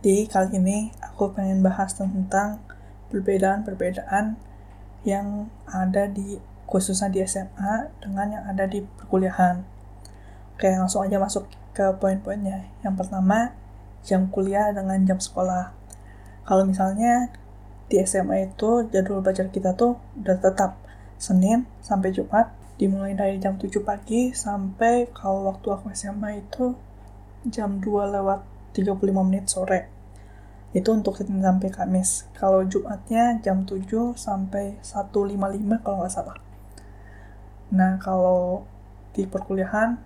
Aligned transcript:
Jadi 0.00 0.28
kali 0.28 0.60
ini 0.60 0.92
aku 1.00 1.32
pengen 1.32 1.64
bahas 1.64 1.96
tentang 1.96 2.60
perbedaan-perbedaan 3.08 4.36
yang 5.06 5.48
ada 5.70 6.10
di 6.10 6.36
khususnya 6.66 7.08
di 7.08 7.22
SMA 7.22 7.94
dengan 8.02 8.26
yang 8.36 8.44
ada 8.44 8.66
di 8.66 8.82
perkuliahan. 8.82 9.62
Oke, 10.56 10.68
langsung 10.74 11.06
aja 11.06 11.16
masuk 11.16 11.46
ke 11.72 11.94
poin-poinnya. 12.00 12.66
Yang 12.82 12.94
pertama, 13.06 13.54
jam 14.02 14.26
kuliah 14.28 14.74
dengan 14.74 14.98
jam 15.06 15.18
sekolah. 15.22 15.70
Kalau 16.46 16.64
misalnya 16.66 17.30
di 17.86 18.02
SMA 18.02 18.50
itu 18.50 18.86
jadwal 18.90 19.22
belajar 19.22 19.46
kita 19.50 19.78
tuh 19.78 19.98
udah 20.18 20.36
tetap 20.42 20.78
Senin 21.16 21.64
sampai 21.80 22.10
Jumat 22.12 22.50
dimulai 22.76 23.16
dari 23.16 23.40
jam 23.40 23.56
7 23.56 23.72
pagi 23.80 24.34
sampai 24.36 25.08
kalau 25.14 25.48
waktu 25.48 25.72
aku 25.72 25.88
SMA 25.96 26.44
itu 26.44 26.76
jam 27.48 27.80
2 27.80 28.14
lewat 28.20 28.55
35 28.76 29.00
menit 29.24 29.48
sore. 29.48 29.88
Itu 30.76 30.92
untuk 30.92 31.16
Senin 31.16 31.40
sampai 31.40 31.72
Kamis. 31.72 32.28
Kalau 32.36 32.60
Jumatnya 32.68 33.40
jam 33.40 33.64
7 33.64 34.12
sampai 34.12 34.76
1.55 34.84 35.80
kalau 35.80 36.04
nggak 36.04 36.12
salah. 36.12 36.36
Nah 37.72 37.96
kalau 37.96 38.68
di 39.16 39.24
perkuliahan 39.24 39.96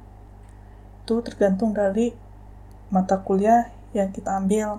itu 1.02 1.14
tergantung 1.26 1.74
dari 1.74 2.14
mata 2.94 3.18
kuliah 3.18 3.74
yang 3.90 4.14
kita 4.14 4.38
ambil. 4.38 4.78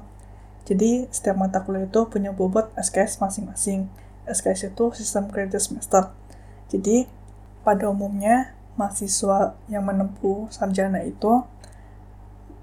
Jadi 0.64 1.12
setiap 1.12 1.36
mata 1.36 1.60
kuliah 1.60 1.92
itu 1.92 2.08
punya 2.08 2.32
bobot 2.32 2.72
SKS 2.80 3.20
masing-masing. 3.20 3.92
SKS 4.24 4.72
itu 4.72 4.96
sistem 4.96 5.28
kredit 5.28 5.60
semester. 5.60 6.16
Jadi 6.72 7.12
pada 7.68 7.92
umumnya 7.92 8.56
mahasiswa 8.80 9.60
yang 9.68 9.84
menempuh 9.84 10.48
sarjana 10.48 11.04
itu 11.04 11.44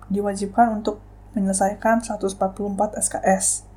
diwajibkan 0.08 0.80
untuk 0.80 1.04
menyelesaikan 1.36 2.04
144 2.04 2.96
SKS 2.96 3.68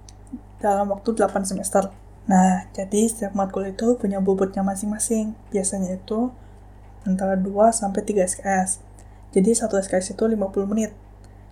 dalam 0.61 0.93
waktu 0.93 1.17
8 1.17 1.43
semester. 1.43 1.89
Nah, 2.29 2.69
jadi 2.71 3.09
setiap 3.09 3.33
matkul 3.33 3.65
itu 3.67 3.97
punya 3.97 4.21
bobotnya 4.21 4.61
masing-masing. 4.61 5.33
Biasanya 5.49 5.97
itu 5.97 6.31
antara 7.03 7.35
2 7.35 7.73
sampai 7.73 8.05
3 8.05 8.23
SKS. 8.23 8.79
Jadi 9.33 9.51
1 9.57 9.67
SKS 9.67 10.15
itu 10.15 10.23
50 10.23 10.69
menit. 10.69 10.93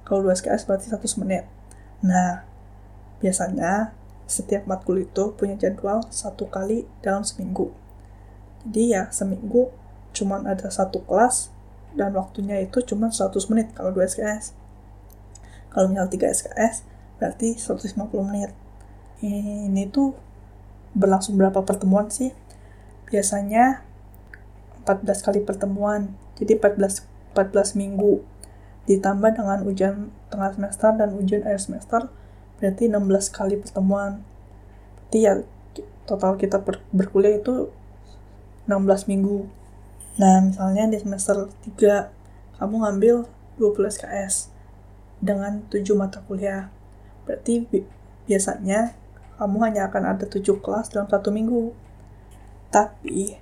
Kalau 0.05 0.23
2 0.23 0.37
SKS 0.37 0.69
berarti 0.69 0.93
100 0.93 1.21
menit. 1.21 1.43
Nah, 2.05 2.45
biasanya 3.19 3.97
setiap 4.29 4.69
matkul 4.69 5.01
itu 5.01 5.33
punya 5.33 5.57
jadwal 5.57 6.05
satu 6.13 6.47
kali 6.47 6.85
dalam 7.01 7.25
seminggu. 7.25 7.73
Jadi 8.63 8.93
ya 8.93 9.09
seminggu 9.09 9.73
cuma 10.13 10.41
ada 10.45 10.69
satu 10.69 11.01
kelas 11.07 11.49
dan 11.97 12.13
waktunya 12.13 12.61
itu 12.61 12.85
cuma 12.85 13.09
100 13.09 13.33
menit 13.49 13.73
kalau 13.73 13.89
2 13.89 14.05
SKS 14.05 14.58
kalau 15.69 15.89
misal 15.89 16.09
3 16.09 16.17
SKS 16.17 16.85
berarti 17.21 17.57
150 17.59 17.95
menit. 18.25 18.51
Ini 19.19 19.91
tuh 19.91 20.15
berlangsung 20.95 21.35
berapa 21.35 21.61
pertemuan 21.61 22.07
sih? 22.09 22.31
Biasanya 23.09 23.83
14 24.87 25.25
kali 25.25 25.39
pertemuan 25.43 26.15
jadi 26.39 26.57
14 26.57 27.05
14 27.35 27.77
minggu. 27.77 28.23
Ditambah 28.89 29.37
dengan 29.37 29.61
ujian 29.67 30.09
tengah 30.33 30.55
semester 30.57 30.89
dan 30.97 31.13
ujian 31.13 31.45
akhir 31.45 31.61
semester 31.61 32.01
berarti 32.57 32.89
16 32.89 33.29
kali 33.29 33.55
pertemuan. 33.61 34.25
Berarti 34.97 35.19
ya 35.21 35.33
total 36.09 36.41
kita 36.41 36.57
ber 36.63 36.81
berkuliah 36.89 37.37
itu 37.37 37.69
16 38.65 39.11
minggu. 39.11 39.45
Nah 40.17 40.41
misalnya 40.41 40.89
di 40.89 40.97
semester 40.97 41.51
3 41.77 42.57
kamu 42.57 42.75
ngambil 42.81 43.15
20 43.61 43.93
SKS 43.93 44.58
dengan 45.19 45.63
tujuh 45.67 45.95
mata 45.95 46.23
kuliah. 46.23 46.71
Berarti 47.27 47.67
bi 47.67 47.83
biasanya 48.25 48.95
kamu 49.39 49.57
hanya 49.63 49.87
akan 49.87 50.03
ada 50.15 50.25
tujuh 50.27 50.59
kelas 50.59 50.91
dalam 50.91 51.07
satu 51.07 51.31
minggu. 51.31 51.71
Tapi 52.69 53.35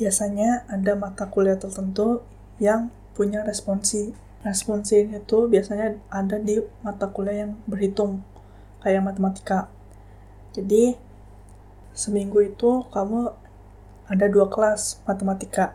biasanya 0.00 0.66
ada 0.66 0.96
mata 0.98 1.28
kuliah 1.28 1.60
tertentu 1.60 2.24
yang 2.58 2.88
punya 3.14 3.46
responsi. 3.46 4.12
Responsi 4.44 5.08
itu 5.08 5.38
biasanya 5.48 5.96
ada 6.12 6.36
di 6.36 6.60
mata 6.84 7.08
kuliah 7.08 7.48
yang 7.48 7.52
berhitung, 7.64 8.20
kayak 8.84 9.00
matematika. 9.00 9.72
Jadi, 10.52 10.94
seminggu 11.96 12.44
itu 12.44 12.84
kamu 12.92 13.32
ada 14.04 14.26
dua 14.28 14.52
kelas 14.52 15.00
matematika. 15.08 15.72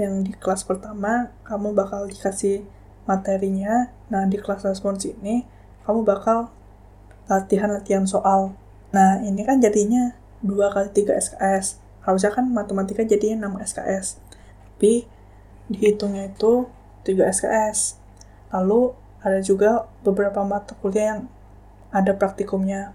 Yang 0.00 0.12
di 0.24 0.32
kelas 0.38 0.64
pertama, 0.64 1.34
kamu 1.44 1.76
bakal 1.76 2.08
dikasih 2.08 2.64
materinya. 3.08 3.88
Nah, 4.12 4.28
di 4.28 4.36
kelas 4.36 4.68
respons 4.68 5.08
ini, 5.08 5.48
kamu 5.88 6.04
bakal 6.04 6.52
latihan-latihan 7.26 8.04
soal. 8.04 8.52
Nah, 8.92 9.24
ini 9.24 9.40
kan 9.48 9.64
jadinya 9.64 10.12
2 10.44 10.68
kali 10.68 10.92
3 10.92 11.16
SKS. 11.16 11.80
Harusnya 12.04 12.30
kan 12.36 12.44
matematika 12.52 13.00
jadinya 13.02 13.48
6 13.48 13.64
SKS. 13.64 14.20
Tapi, 14.76 15.08
dihitungnya 15.72 16.28
itu 16.28 16.68
3 17.08 17.32
SKS. 17.32 17.96
Lalu, 18.52 18.92
ada 19.24 19.40
juga 19.40 19.88
beberapa 20.04 20.44
mata 20.44 20.76
kuliah 20.78 21.16
yang 21.16 21.20
ada 21.88 22.12
praktikumnya. 22.12 22.92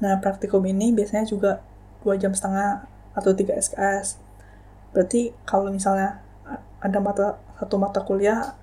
Nah, 0.00 0.18
praktikum 0.18 0.64
ini 0.64 0.90
biasanya 0.90 1.28
juga 1.28 1.60
2 2.02 2.16
jam 2.18 2.32
setengah 2.32 2.88
atau 3.12 3.36
3 3.36 3.54
SKS. 3.60 4.18
Berarti 4.92 5.32
kalau 5.44 5.72
misalnya 5.72 6.20
ada 6.82 6.98
mata 6.98 7.38
satu 7.56 7.78
mata 7.78 8.02
kuliah 8.02 8.58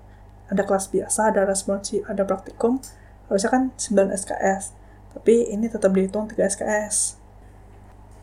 ada 0.50 0.66
kelas 0.66 0.90
biasa, 0.90 1.30
ada 1.30 1.46
responsi, 1.46 2.02
ada 2.04 2.26
praktikum, 2.26 2.82
harusnya 3.30 3.50
kan 3.54 3.62
9 3.78 4.10
SKS. 4.10 4.74
Tapi 5.14 5.54
ini 5.54 5.70
tetap 5.70 5.94
dihitung 5.94 6.26
3 6.26 6.36
SKS. 6.50 7.16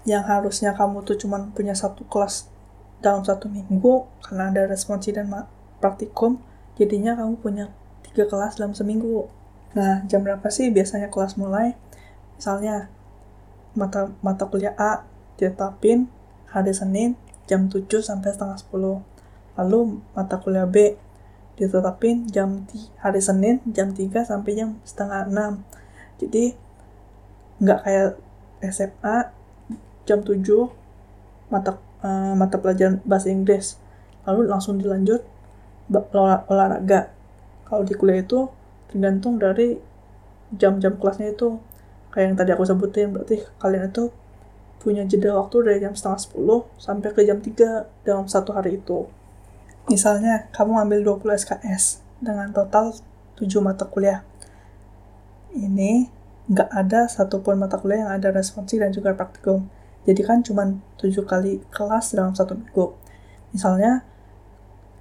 Yang 0.03 0.23
harusnya 0.27 0.75
kamu 0.75 1.07
tuh 1.07 1.15
cuma 1.15 1.39
punya 1.55 1.71
satu 1.71 2.03
kelas 2.07 2.51
dalam 2.99 3.23
satu 3.23 3.47
minggu, 3.47 4.03
karena 4.27 4.51
ada 4.51 4.67
responsi 4.67 5.15
dan 5.15 5.31
praktikum, 5.79 6.43
jadinya 6.75 7.15
kamu 7.15 7.39
punya 7.39 7.65
tiga 8.03 8.27
kelas 8.27 8.59
dalam 8.59 8.75
seminggu. 8.75 9.31
Nah, 9.75 10.03
jam 10.09 10.23
berapa 10.23 10.47
sih 10.51 10.67
biasanya 10.71 11.07
kelas 11.07 11.39
mulai? 11.39 11.79
Misalnya, 12.35 12.91
mata, 13.77 14.11
mata 14.19 14.49
kuliah 14.49 14.73
A 14.75 15.05
ditetapin 15.37 16.09
hari 16.49 16.73
Senin 16.73 17.13
jam 17.45 17.69
7 17.69 18.01
sampai 18.03 18.33
setengah 18.33 18.57
10. 18.59 19.05
Lalu 19.57 20.01
mata 20.17 20.35
kuliah 20.41 20.65
B 20.65 20.97
ditetapin 21.57 22.29
jam 22.29 22.63
hari 23.01 23.19
Senin 23.19 23.59
jam 23.73 23.91
3 23.91 24.13
sampai 24.23 24.51
jam 24.53 24.77
setengah 24.85 25.25
6 25.25 26.21
jadi 26.21 26.53
nggak 27.57 27.79
kayak 27.81 28.09
SMA 28.61 29.15
jam 30.05 30.19
7 30.21 30.41
mata 31.49 31.77
uh, 32.01 32.33
mata 32.37 32.57
pelajaran 32.59 33.01
bahasa 33.03 33.29
Inggris. 33.31 33.79
Lalu 34.27 34.49
langsung 34.49 34.77
dilanjut 34.81 35.23
olah, 36.13 36.43
olahraga. 36.51 37.13
Kalau 37.67 37.83
di 37.83 37.93
kuliah 37.95 38.23
itu 38.23 38.47
tergantung 38.91 39.39
dari 39.39 39.79
jam-jam 40.55 40.95
kelasnya 40.99 41.35
itu. 41.35 41.59
Kayak 42.11 42.25
yang 42.33 42.37
tadi 42.39 42.49
aku 42.55 42.63
sebutin 42.65 43.13
berarti 43.13 43.43
kalian 43.61 43.91
itu 43.93 44.09
punya 44.81 45.03
jeda 45.03 45.35
waktu 45.35 45.57
dari 45.65 45.79
jam 45.83 45.93
setengah 45.93 46.19
10 46.33 46.79
sampai 46.79 47.09
ke 47.13 47.21
jam 47.27 47.39
3 47.41 48.07
dalam 48.07 48.25
satu 48.29 48.55
hari 48.55 48.79
itu 48.79 49.09
Misalnya, 49.87 50.51
kamu 50.51 50.83
ambil 50.83 50.99
20 50.99 51.31
SKS 51.39 52.03
dengan 52.19 52.51
total 52.51 52.91
7 53.39 53.47
mata 53.63 53.87
kuliah. 53.87 54.27
Ini 55.55 56.11
nggak 56.51 56.69
ada 56.75 57.07
satupun 57.07 57.55
mata 57.55 57.79
kuliah 57.79 58.03
yang 58.03 58.11
ada 58.19 58.35
responsi 58.35 58.75
dan 58.75 58.91
juga 58.91 59.15
praktikum. 59.15 59.71
Jadi 60.03 60.21
kan 60.27 60.43
cuma 60.43 60.75
7 60.99 61.23
kali 61.23 61.63
kelas 61.71 62.11
dalam 62.11 62.35
satu 62.35 62.59
minggu. 62.59 62.99
Misalnya, 63.55 64.03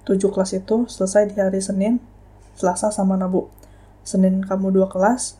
7 0.07 0.31
kelas 0.31 0.55
itu 0.55 0.87
selesai 0.87 1.31
di 1.31 1.35
hari 1.35 1.59
Senin, 1.59 1.99
Selasa 2.55 2.87
sama 2.87 3.19
Rabu. 3.19 3.51
Senin 4.07 4.39
kamu 4.39 4.71
2 4.71 4.87
kelas, 4.87 5.35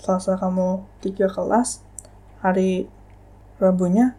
Selasa 0.00 0.40
kamu 0.40 0.88
3 1.04 1.28
kelas, 1.28 1.84
hari 2.40 2.88
Rabunya 3.60 4.16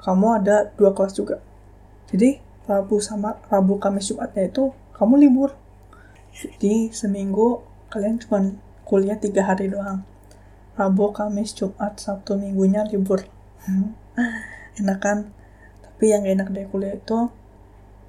kamu 0.00 0.40
ada 0.40 0.72
2 0.80 0.96
kelas 0.96 1.12
juga. 1.12 1.44
Jadi, 2.08 2.40
Rabu 2.70 3.02
sama 3.02 3.42
Rabu 3.50 3.82
Kamis 3.82 4.14
Jumatnya 4.14 4.46
itu 4.46 4.70
kamu 4.94 5.26
libur. 5.26 5.58
Jadi 6.30 6.94
seminggu 6.94 7.66
kalian 7.90 8.22
cuma 8.22 8.54
kuliah 8.86 9.18
tiga 9.18 9.42
hari 9.42 9.66
doang. 9.66 10.06
Rabu 10.78 11.10
Kamis 11.10 11.50
Jumat 11.50 11.98
Sabtu 11.98 12.38
minggunya 12.38 12.86
libur. 12.86 13.26
Enak 14.78 14.98
kan? 15.02 15.34
Tapi 15.82 16.14
yang 16.14 16.22
enak 16.22 16.54
dari 16.54 16.70
kuliah 16.70 16.94
itu 16.94 17.26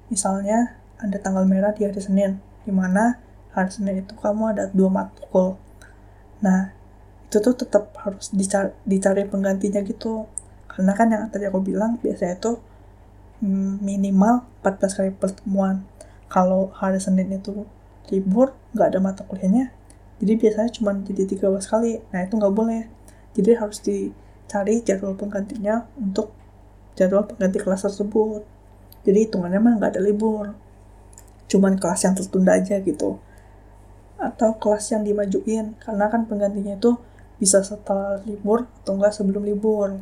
misalnya 0.06 0.78
ada 1.02 1.18
tanggal 1.18 1.42
merah 1.42 1.74
di 1.74 1.82
hari 1.82 1.98
Senin 1.98 2.38
di 2.62 2.70
mana 2.70 3.18
hari 3.50 3.74
Senin 3.74 4.06
itu 4.06 4.14
kamu 4.14 4.54
ada 4.54 4.70
dua 4.70 4.88
matkul. 4.88 5.58
Nah 6.38 6.70
itu 7.26 7.42
tuh 7.42 7.58
tetap 7.58 7.90
harus 7.98 8.30
dicari, 8.30 8.70
dicari 8.86 9.26
penggantinya 9.26 9.82
gitu. 9.82 10.30
Karena 10.70 10.94
kan 10.94 11.10
yang 11.10 11.26
tadi 11.34 11.50
aku 11.50 11.58
bilang 11.60 11.98
biasanya 11.98 12.38
itu 12.38 12.62
minimal 13.42 14.46
14 14.62 14.98
kali 15.02 15.10
pertemuan. 15.10 15.82
Kalau 16.30 16.70
hari 16.72 17.02
Senin 17.02 17.28
itu 17.34 17.66
libur, 18.08 18.54
nggak 18.72 18.88
ada 18.94 18.98
mata 19.02 19.22
kuliahnya, 19.26 19.74
jadi 20.22 20.38
biasanya 20.38 20.70
cuma 20.70 20.94
jadi 21.02 21.26
13 21.26 21.66
kali. 21.66 21.98
Nah 22.14 22.22
itu 22.22 22.38
nggak 22.38 22.54
boleh. 22.54 22.86
Jadi 23.34 23.50
harus 23.58 23.82
dicari 23.82 24.78
jadwal 24.86 25.18
penggantinya 25.18 25.90
untuk 25.98 26.30
jadwal 26.94 27.26
pengganti 27.26 27.58
kelas 27.58 27.82
tersebut. 27.90 28.46
Jadi 29.02 29.26
hitungannya 29.26 29.58
mah 29.58 29.74
nggak 29.82 29.98
ada 29.98 30.02
libur. 30.06 30.54
Cuman 31.50 31.74
kelas 31.74 32.06
yang 32.06 32.14
tertunda 32.14 32.54
aja 32.54 32.78
gitu. 32.78 33.18
Atau 34.14 34.54
kelas 34.62 34.94
yang 34.94 35.02
dimajuin 35.02 35.74
karena 35.82 36.06
kan 36.06 36.30
penggantinya 36.30 36.78
itu 36.78 36.94
bisa 37.42 37.58
setelah 37.66 38.22
libur 38.22 38.70
atau 38.86 38.94
enggak 38.94 39.18
sebelum 39.18 39.42
libur. 39.42 39.98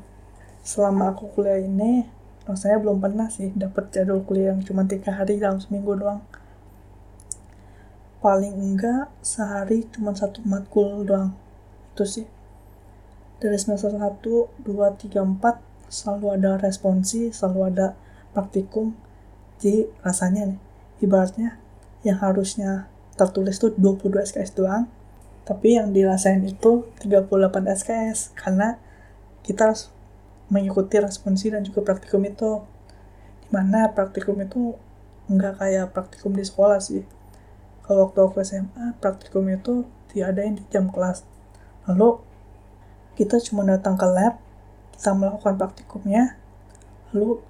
Selama 0.60 1.16
aku 1.16 1.32
kuliah 1.32 1.64
ini 1.64 2.04
rasanya 2.48 2.78
belum 2.80 2.98
pernah 3.00 3.28
sih 3.28 3.52
dapat 3.52 3.92
jadwal 3.92 4.24
kuliah 4.24 4.52
yang 4.54 4.64
cuma 4.64 4.84
tiga 4.84 5.12
hari 5.12 5.40
dalam 5.40 5.60
seminggu 5.60 5.96
doang. 5.96 6.24
Paling 8.20 8.52
enggak 8.52 9.08
sehari 9.24 9.88
cuma 9.92 10.12
satu 10.12 10.44
matkul 10.44 11.04
doang. 11.08 11.32
Itu 11.96 12.04
sih. 12.04 12.26
Dari 13.40 13.56
semester 13.56 13.96
1, 13.96 14.20
2, 14.20 14.60
3, 14.64 15.24
4 15.24 15.88
selalu 15.88 16.26
ada 16.36 16.60
responsi, 16.60 17.32
selalu 17.32 17.72
ada 17.72 17.96
praktikum. 18.36 18.92
Jadi 19.56 19.88
rasanya 20.04 20.52
nih 20.52 20.60
ibaratnya 21.00 21.56
yang 22.04 22.20
harusnya 22.20 22.88
tertulis 23.16 23.60
tuh 23.60 23.72
22 23.76 24.24
SKS 24.24 24.56
doang 24.56 24.88
tapi 25.44 25.74
yang 25.76 25.90
dirasain 25.90 26.40
itu 26.46 26.86
38 27.02 27.26
SKS 27.82 28.32
karena 28.38 28.78
kita 29.42 29.72
harus 29.72 29.90
mengikuti 30.50 30.98
responsi 30.98 31.48
dan 31.48 31.62
juga 31.62 31.80
praktikum 31.86 32.20
itu. 32.26 32.60
Di 33.46 33.48
mana 33.54 33.90
praktikum 33.94 34.36
itu 34.42 34.76
nggak 35.30 35.62
kayak 35.62 35.86
praktikum 35.94 36.34
di 36.34 36.42
sekolah 36.42 36.82
sih. 36.82 37.06
Kalau 37.86 38.10
waktu 38.10 38.18
aku 38.22 38.42
SMA 38.42 38.98
praktikum 38.98 39.46
itu 39.48 39.86
diadain 40.10 40.58
di 40.58 40.64
jam 40.68 40.90
kelas. 40.90 41.22
Lalu 41.86 42.18
kita 43.14 43.38
cuma 43.42 43.62
datang 43.66 43.94
ke 43.94 44.06
lab 44.06 44.38
kita 44.94 45.16
melakukan 45.16 45.56
praktikumnya 45.56 46.36
lalu 47.10 47.40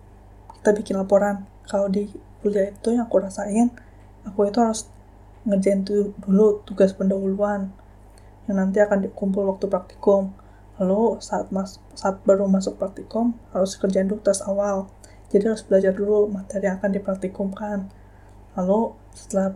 kita 0.60 0.70
bikin 0.76 0.94
laporan. 0.96 1.44
Kalau 1.66 1.90
di 1.90 2.08
kuliah 2.40 2.72
itu 2.72 2.96
yang 2.96 3.06
aku 3.06 3.20
rasain 3.20 3.72
aku 4.24 4.48
itu 4.48 4.58
harus 4.60 4.88
ngerjain 5.48 5.84
dulu 5.84 6.60
tugas 6.68 6.92
pendahuluan 6.92 7.72
yang 8.44 8.56
nanti 8.60 8.82
akan 8.82 9.08
dikumpul 9.08 9.48
waktu 9.48 9.70
praktikum 9.70 10.34
lalu 10.80 11.20
saat 11.20 11.52
mas 11.52 11.76
saat 11.92 12.24
baru 12.24 12.48
masuk 12.48 12.80
praktikum 12.80 13.36
harus 13.52 13.76
kerjain 13.76 14.08
dulu 14.08 14.24
tes 14.24 14.40
awal. 14.48 14.88
Jadi 15.30 15.46
harus 15.46 15.62
belajar 15.62 15.92
dulu 15.94 16.26
materi 16.26 16.66
yang 16.66 16.80
akan 16.80 16.90
dipraktikumkan. 16.96 17.78
Lalu 18.56 18.96
setelah 19.14 19.54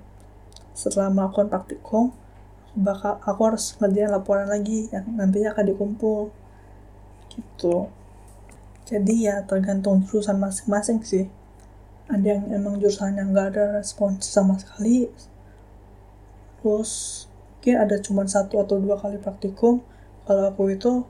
setelah 0.76 1.08
melakukan 1.08 1.48
praktikum 1.48 2.12
bakal 2.76 3.22
aku 3.22 3.40
harus 3.48 3.74
ngerjain 3.78 4.10
laporan 4.10 4.46
lagi 4.50 4.92
yang 4.92 5.08
nantinya 5.16 5.56
akan 5.56 5.64
dikumpul. 5.72 6.20
Gitu. 7.32 7.88
Jadi 8.84 9.14
ya 9.24 9.40
tergantung 9.48 10.04
jurusan 10.04 10.36
masing-masing 10.36 11.00
sih. 11.02 11.26
Ada 12.06 12.36
yang 12.36 12.42
emang 12.52 12.76
jurusannya 12.78 13.32
nggak 13.32 13.46
ada 13.56 13.64
respons 13.80 14.28
sama 14.28 14.60
sekali 14.60 15.08
terus 16.60 17.24
mungkin 17.64 17.80
ada 17.80 17.96
cuma 17.96 18.28
satu 18.28 18.60
atau 18.60 18.76
dua 18.76 19.00
kali 19.00 19.16
praktikum. 19.16 19.80
Kalau 20.28 20.52
aku 20.52 20.68
itu 20.68 21.08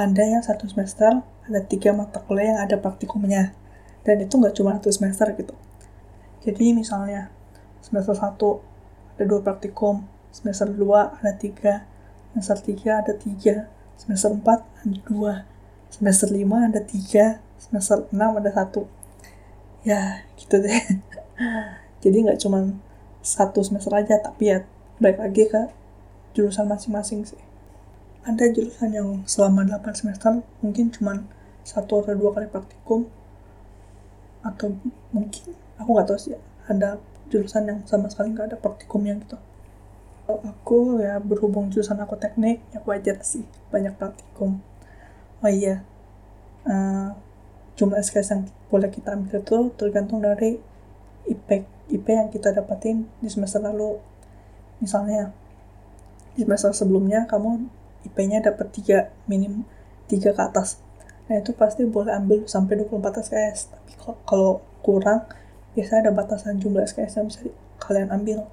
ada 0.00 0.22
yang 0.24 0.40
satu 0.40 0.64
semester 0.64 1.20
ada 1.20 1.60
tiga 1.66 1.92
mata 1.92 2.22
kuliah 2.24 2.56
yang 2.56 2.60
ada 2.64 2.80
praktikumnya. 2.80 3.52
Dan 4.00 4.24
itu 4.24 4.40
nggak 4.40 4.56
cuma 4.56 4.80
satu 4.80 4.88
semester 4.88 5.28
gitu. 5.36 5.52
Jadi 6.40 6.72
misalnya 6.72 7.28
semester 7.84 8.16
satu 8.16 8.64
ada 9.16 9.28
dua 9.28 9.44
praktikum 9.44 10.08
semester 10.30 10.70
2 10.70 11.20
ada 11.20 11.32
tiga 11.34 11.84
semester 12.30 12.56
3 12.62 13.02
ada 13.02 13.12
tiga 13.18 13.66
semester 13.98 14.30
4 14.30 14.46
ada 14.46 14.98
dua 15.10 15.32
semester 15.90 16.30
5 16.30 16.38
ada 16.70 16.80
tiga 16.86 17.42
semester 17.58 18.06
6 18.08 18.14
ada 18.14 18.50
satu. 18.54 18.86
Ya 19.82 20.24
gitu 20.38 20.62
deh. 20.62 20.80
Jadi 22.02 22.16
nggak 22.24 22.40
cuma 22.40 22.78
satu 23.20 23.60
semester 23.60 23.92
aja 23.92 24.16
tapi 24.16 24.48
ya 24.48 24.64
baik 24.96 25.20
lagi 25.20 25.44
ke 25.44 25.68
jurusan 26.32 26.64
masing-masing 26.64 27.26
sih 27.28 27.49
ada 28.20 28.44
jurusan 28.52 28.90
yang 28.92 29.08
selama 29.24 29.64
8 29.64 29.96
semester 29.96 30.44
mungkin 30.60 30.92
cuma 30.92 31.24
satu 31.64 32.04
atau 32.04 32.16
dua 32.16 32.36
kali 32.36 32.48
praktikum 32.48 33.08
atau 34.40 34.72
mungkin 35.12 35.56
aku 35.76 35.88
nggak 35.96 36.08
tahu 36.08 36.18
sih 36.20 36.36
ada 36.68 37.00
jurusan 37.28 37.68
yang 37.68 37.78
sama 37.84 38.08
sekali 38.08 38.32
nggak 38.32 38.52
ada 38.52 38.58
praktikumnya 38.58 39.16
gitu. 39.20 39.36
Kalau 40.24 40.40
aku 40.44 40.78
ya 41.02 41.20
berhubung 41.20 41.68
jurusan 41.72 42.00
aku 42.00 42.16
teknik 42.16 42.60
ya 42.72 42.80
wajar 42.84 43.20
sih 43.24 43.44
banyak 43.72 43.96
praktikum. 43.96 44.60
Oh 45.40 45.50
iya 45.50 45.84
uh, 46.68 47.16
jumlah 47.76 48.00
SKS 48.00 48.28
yang 48.36 48.42
boleh 48.68 48.92
kita 48.92 49.16
ambil 49.16 49.40
itu 49.40 49.58
tergantung 49.80 50.20
dari 50.20 50.60
IP 51.24 51.48
IP 51.90 52.06
yang 52.06 52.28
kita 52.28 52.52
dapatin 52.52 53.08
di 53.20 53.28
semester 53.28 53.60
lalu. 53.60 54.00
Misalnya 54.80 55.32
di 56.36 56.44
semester 56.44 56.72
sebelumnya 56.72 57.26
kamu 57.28 57.79
IP-nya 58.06 58.40
dapat 58.44 58.72
3 58.72 59.12
minim 59.28 59.68
3 60.08 60.36
ke 60.36 60.40
atas. 60.40 60.80
Nah 61.28 61.38
itu 61.38 61.54
pasti 61.54 61.86
boleh 61.86 62.10
ambil 62.14 62.46
sampai 62.48 62.80
24 62.82 63.22
SKS 63.26 63.58
tapi 63.70 63.92
kalau 64.26 64.64
kurang 64.80 65.28
biasanya 65.76 66.10
ada 66.10 66.12
batasan 66.16 66.58
jumlah 66.58 66.82
SKS 66.82 67.22
yang 67.22 67.26
bisa 67.30 67.40
kalian 67.78 68.10
ambil. 68.10 68.48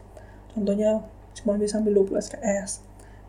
Contohnya 0.53 1.01
cuma 1.37 1.57
bisa 1.57 1.77
ambil 1.77 2.05
20 2.05 2.21
SKS 2.21 2.87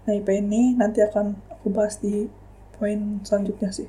nah 0.09 0.17
IP 0.17 0.25
ini 0.41 0.73
nanti 0.73 1.05
akan 1.05 1.37
aku 1.53 1.69
bahas 1.69 2.01
di 2.01 2.33
poin 2.81 3.21
selanjutnya 3.29 3.69
sih. 3.69 3.85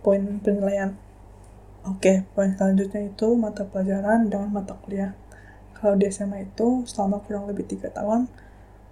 Poin 0.00 0.40
penilaian. 0.40 0.96
Oke 1.84 2.24
poin 2.32 2.56
selanjutnya 2.56 3.12
itu 3.12 3.36
mata 3.36 3.68
pelajaran 3.68 4.32
dengan 4.32 4.48
mata 4.48 4.72
kuliah. 4.80 5.12
Kalau 5.76 6.00
di 6.00 6.08
SMA 6.08 6.48
itu 6.48 6.88
selama 6.88 7.20
kurang 7.20 7.44
lebih 7.52 7.68
tiga 7.68 7.92
tahun 7.92 8.32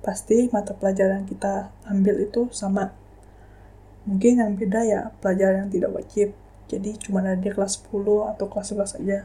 pasti 0.07 0.47
mata 0.55 0.71
pelajaran 0.71 1.27
kita 1.27 1.75
ambil 1.91 2.23
itu 2.23 2.47
sama 2.55 2.95
mungkin 4.07 4.39
yang 4.39 4.55
beda 4.55 4.81
ya 4.87 5.01
pelajaran 5.19 5.67
yang 5.67 5.73
tidak 5.75 5.91
wajib 5.91 6.31
jadi 6.71 6.95
cuma 7.03 7.27
ada 7.27 7.35
di 7.35 7.51
kelas 7.51 7.83
10 7.83 8.31
atau 8.31 8.47
kelas 8.47 8.71
11 8.71 8.95
saja 8.95 9.19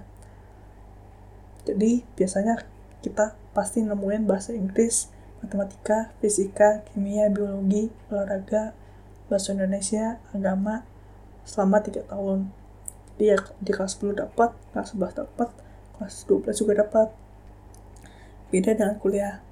jadi 1.61 2.01
biasanya 2.17 2.65
kita 3.05 3.37
pasti 3.53 3.85
nemuin 3.85 4.25
bahasa 4.25 4.53
Inggris, 4.53 5.09
matematika, 5.41 6.13
fisika, 6.21 6.85
kimia, 6.89 7.29
biologi, 7.29 7.93
olahraga, 8.09 8.73
bahasa 9.29 9.53
Indonesia, 9.53 10.21
agama 10.33 10.85
selama 11.45 11.81
3 11.81 12.05
tahun. 12.09 12.49
Jadi 13.17 13.23
ya 13.29 13.37
di 13.61 13.71
kelas 13.73 13.97
10 14.01 14.17
dapat, 14.17 14.53
kelas 14.73 14.97
11 14.97 15.21
dapat, 15.25 15.49
kelas 15.97 16.13
12 16.25 16.61
juga 16.61 16.73
dapat. 16.81 17.07
Beda 18.49 18.73
dengan 18.73 18.97
kuliah. 18.97 19.45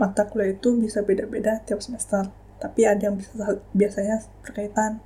Mata 0.00 0.24
kuliah 0.24 0.56
itu 0.56 0.72
bisa 0.80 1.04
beda-beda 1.04 1.60
tiap 1.68 1.84
semester, 1.84 2.32
tapi 2.56 2.88
ada 2.88 3.12
yang 3.12 3.20
bisa 3.20 3.60
biasanya 3.76 4.24
berkaitan. 4.40 5.04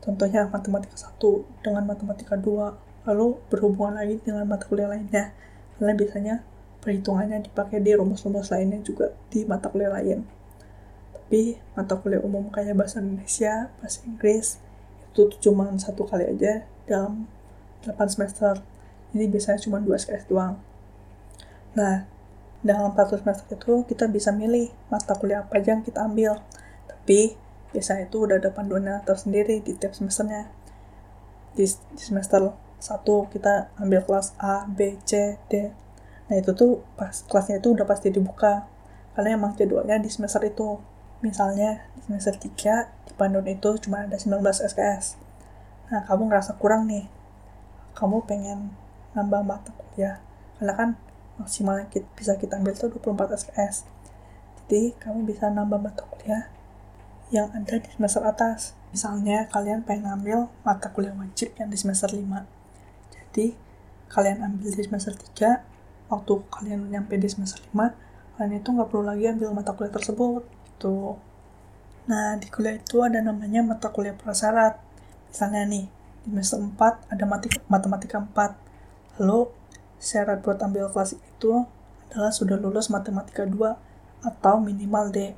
Contohnya 0.00 0.48
matematika 0.48 0.96
1 0.96 1.20
dengan 1.60 1.84
matematika 1.84 2.38
2 2.38 3.08
lalu 3.08 3.40
berhubungan 3.52 4.00
lagi 4.00 4.20
dengan 4.24 4.48
mata 4.48 4.64
kuliah 4.64 4.88
lainnya. 4.88 5.36
Karena 5.76 5.92
biasanya 5.92 6.34
perhitungannya 6.80 7.44
dipakai 7.44 7.84
di 7.84 7.92
rumus-rumus 7.92 8.48
lainnya 8.48 8.80
juga 8.80 9.12
di 9.28 9.44
mata 9.44 9.68
kuliah 9.68 9.92
lain. 9.92 10.24
Tapi 11.12 11.60
mata 11.76 12.00
kuliah 12.00 12.24
umum 12.24 12.48
kayak 12.48 12.72
bahasa 12.72 13.04
Indonesia, 13.04 13.68
bahasa 13.80 14.00
Inggris 14.08 14.56
itu 15.12 15.28
cuma 15.44 15.68
satu 15.76 16.08
kali 16.08 16.24
aja 16.24 16.64
dalam 16.88 17.28
8 17.84 17.98
semester. 18.08 18.64
Jadi 19.12 19.24
biasanya 19.28 19.60
cuma 19.60 19.76
2 19.84 19.92
SKS 19.92 20.24
doang. 20.28 20.56
Nah 21.76 22.08
dalam 22.64 22.90
satu 22.94 23.18
semester 23.18 23.54
itu 23.54 23.86
kita 23.86 24.10
bisa 24.10 24.34
milih 24.34 24.70
mata 24.90 25.14
kuliah 25.14 25.46
apa 25.46 25.62
aja 25.62 25.78
yang 25.78 25.86
kita 25.86 26.02
ambil 26.02 26.42
tapi 26.90 27.38
biasanya 27.70 28.10
itu 28.10 28.18
udah 28.24 28.42
ada 28.42 28.50
panduannya 28.50 29.04
tersendiri 29.06 29.62
di 29.62 29.78
tiap 29.78 29.94
semesternya 29.94 30.50
di, 31.54 31.64
di 31.66 32.02
semester 32.02 32.54
satu 32.78 33.26
kita 33.26 33.74
ambil 33.82 34.06
kelas 34.06 34.38
A, 34.38 34.64
B, 34.70 35.02
C, 35.02 35.34
D. 35.50 35.74
Nah 36.30 36.36
itu 36.38 36.54
tuh 36.54 36.86
pas 36.94 37.10
kelasnya 37.10 37.58
itu 37.58 37.74
udah 37.74 37.82
pasti 37.82 38.14
dibuka. 38.14 38.70
Karena 39.18 39.34
emang 39.34 39.58
jadwalnya 39.58 39.98
di 39.98 40.06
semester 40.06 40.42
itu. 40.46 40.78
Misalnya 41.18 41.90
di 41.98 42.06
semester 42.06 42.38
3 42.38 43.10
di 43.10 43.12
Bandung 43.18 43.42
itu 43.50 43.74
cuma 43.82 44.06
ada 44.06 44.14
19 44.14 44.38
SKS. 44.46 45.18
Nah 45.90 46.06
kamu 46.06 46.30
ngerasa 46.30 46.54
kurang 46.62 46.86
nih. 46.86 47.10
Kamu 47.98 48.22
pengen 48.22 48.70
nambah 49.18 49.42
mata 49.42 49.74
kuliah. 49.74 50.22
Karena 50.62 50.74
kan 50.78 50.88
maksimalnya 51.38 51.86
kita, 51.88 52.06
bisa 52.18 52.34
kita 52.36 52.58
ambil 52.58 52.74
tuh 52.74 52.90
24 52.92 53.38
SKS. 53.38 53.86
Jadi 54.66 54.92
kamu 55.00 55.24
bisa 55.24 55.48
nambah 55.48 55.80
mata 55.80 56.04
kuliah 56.04 56.50
yang 57.32 57.48
ada 57.54 57.80
di 57.80 57.88
semester 57.94 58.22
atas. 58.26 58.76
Misalnya 58.92 59.48
kalian 59.48 59.86
pengen 59.86 60.10
ambil 60.12 60.52
mata 60.66 60.92
kuliah 60.92 61.16
wajib 61.16 61.56
yang 61.56 61.72
di 61.72 61.78
semester 61.80 62.10
5 62.10 62.58
jadi 63.38 63.54
kalian 64.08 64.42
ambil 64.42 64.72
di 64.72 64.82
semester 64.82 65.14
3 65.14 66.10
waktu 66.10 66.32
kalian 66.50 66.90
nyampe 66.90 67.14
di 67.20 67.28
semester 67.30 67.62
5 67.70 68.34
kalian 68.34 68.52
itu 68.58 68.68
nggak 68.72 68.88
perlu 68.88 69.04
lagi 69.06 69.30
ambil 69.30 69.54
mata 69.54 69.76
kuliah 69.76 69.94
tersebut 69.94 70.42
tuh 70.82 71.20
nah 72.08 72.34
di 72.40 72.48
kuliah 72.48 72.80
itu 72.80 73.04
ada 73.04 73.20
namanya 73.20 73.60
mata 73.60 73.92
kuliah 73.92 74.16
prasyarat 74.16 74.80
misalnya 75.28 75.68
nih 75.68 75.86
di 76.24 76.28
semester 76.40 76.58
4 76.58 77.14
ada 77.14 77.24
matematika 77.68 78.16
4 78.18 79.22
lalu 79.22 79.52
syarat 79.98 80.42
buat 80.42 80.58
ambil 80.62 80.90
kelas 80.90 81.18
itu 81.18 81.66
adalah 82.08 82.32
sudah 82.32 82.56
lulus 82.56 82.88
matematika 82.88 83.44
2 83.44 83.58
atau 84.24 84.54
minimal 84.58 85.10
D 85.12 85.34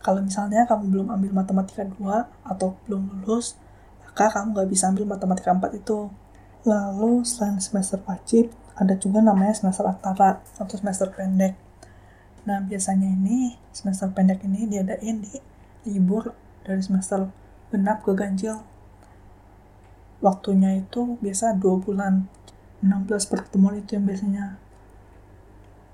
kalau 0.00 0.24
misalnya 0.24 0.64
kamu 0.64 0.88
belum 0.88 1.06
ambil 1.12 1.44
matematika 1.44 1.84
2 1.84 1.96
atau 2.46 2.76
belum 2.88 3.20
lulus 3.20 3.56
maka 4.06 4.32
kamu 4.32 4.56
nggak 4.56 4.68
bisa 4.70 4.88
ambil 4.88 5.04
matematika 5.04 5.52
4 5.52 5.80
itu 5.80 6.08
lalu 6.64 7.24
selain 7.24 7.56
semester 7.60 8.00
wajib 8.04 8.52
ada 8.80 8.96
juga 8.96 9.20
namanya 9.20 9.52
semester 9.52 9.84
antara 9.84 10.40
atau 10.56 10.76
semester 10.80 11.12
pendek. 11.12 11.52
Nah, 12.48 12.64
biasanya 12.64 13.12
ini 13.12 13.60
semester 13.76 14.08
pendek 14.08 14.40
ini 14.48 14.64
diadain 14.64 15.20
di 15.20 15.36
libur 15.84 16.32
dari 16.64 16.80
semester 16.80 17.28
genap 17.68 18.00
ke 18.00 18.16
ganjil. 18.16 18.64
Waktunya 20.24 20.80
itu 20.80 21.20
biasa 21.20 21.60
2 21.60 21.84
bulan. 21.84 22.24
16 22.80 23.32
pertemuan 23.32 23.76
itu 23.76 23.96
yang 23.96 24.04
biasanya 24.08 24.56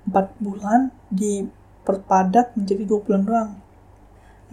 4 0.06 0.38
bulan 0.38 0.94
diperpadat 1.10 2.54
menjadi 2.54 2.82
2 2.86 3.04
bulan 3.06 3.22
doang. 3.26 3.50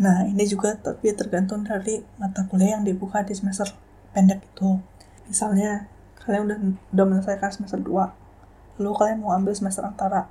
Nah, 0.02 0.26
ini 0.26 0.42
juga 0.50 0.74
tapi 0.74 1.14
tergantung 1.14 1.62
dari 1.62 2.02
mata 2.18 2.50
kuliah 2.50 2.82
yang 2.82 2.84
dibuka 2.84 3.22
di 3.22 3.38
semester 3.38 3.70
pendek 4.10 4.42
itu. 4.42 4.82
Misalnya, 5.30 5.86
kalian 6.26 6.50
udah 6.50 6.58
udah 6.90 7.06
menyelesaikan 7.06 7.54
semester 7.54 7.78
2, 7.78 8.82
lalu 8.82 8.92
kalian 8.98 9.22
mau 9.22 9.38
ambil 9.38 9.54
semester 9.54 9.86
antara 9.86 10.26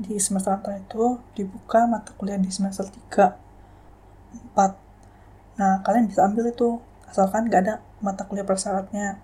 di 0.00 0.16
semester 0.16 0.56
antara 0.56 0.80
itu 0.80 1.20
dibuka 1.36 1.84
mata 1.84 2.16
kuliah 2.16 2.40
di 2.40 2.48
semester 2.48 2.88
3 3.12 3.36
4 4.56 5.60
nah 5.60 5.84
kalian 5.84 6.08
bisa 6.08 6.24
ambil 6.24 6.48
itu 6.48 6.80
asalkan 7.04 7.52
gak 7.52 7.68
ada 7.68 7.74
mata 8.00 8.24
kuliah 8.24 8.48
persyaratnya 8.48 9.20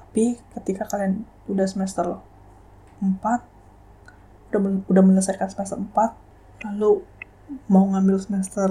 tapi 0.00 0.40
ketika 0.56 0.88
kalian 0.88 1.28
udah 1.50 1.66
semester 1.66 2.18
4 3.02 3.10
udah, 4.50 4.60
udah 4.86 5.02
menyelesaikan 5.02 5.48
semester 5.50 5.78
4 5.78 6.66
lalu 6.70 7.02
mau 7.66 7.84
ngambil 7.90 8.22
semester 8.22 8.70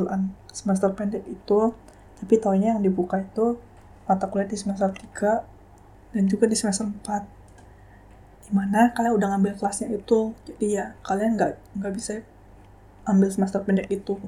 semester 0.52 0.90
pendek 0.96 1.28
itu 1.28 1.76
tapi 2.20 2.36
taunya 2.40 2.76
yang 2.76 2.84
dibuka 2.84 3.20
itu 3.20 3.60
mata 4.08 4.28
kuliah 4.32 4.48
di 4.48 4.58
semester 4.58 4.90
3 4.92 6.16
dan 6.16 6.24
juga 6.26 6.48
di 6.48 6.56
semester 6.56 6.88
4 6.88 8.50
di 8.50 8.52
mana 8.56 8.90
kalian 8.96 9.14
udah 9.14 9.28
ngambil 9.36 9.62
kelasnya 9.62 9.94
itu 9.94 10.34
jadi 10.48 10.66
ya 10.66 10.86
kalian 11.06 11.38
nggak 11.38 11.54
nggak 11.78 11.94
bisa 11.94 12.26
ambil 13.10 13.30
semester 13.34 13.62
pendek 13.66 13.90
itu. 13.90 14.22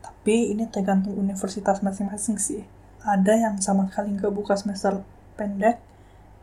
Tapi 0.00 0.56
ini 0.56 0.64
tergantung 0.72 1.12
universitas 1.16 1.84
masing-masing 1.84 2.40
sih. 2.40 2.64
Ada 3.04 3.36
yang 3.36 3.54
sama 3.60 3.90
sekali 3.92 4.16
nggak 4.16 4.32
buka 4.32 4.56
semester 4.56 5.04
pendek 5.36 5.76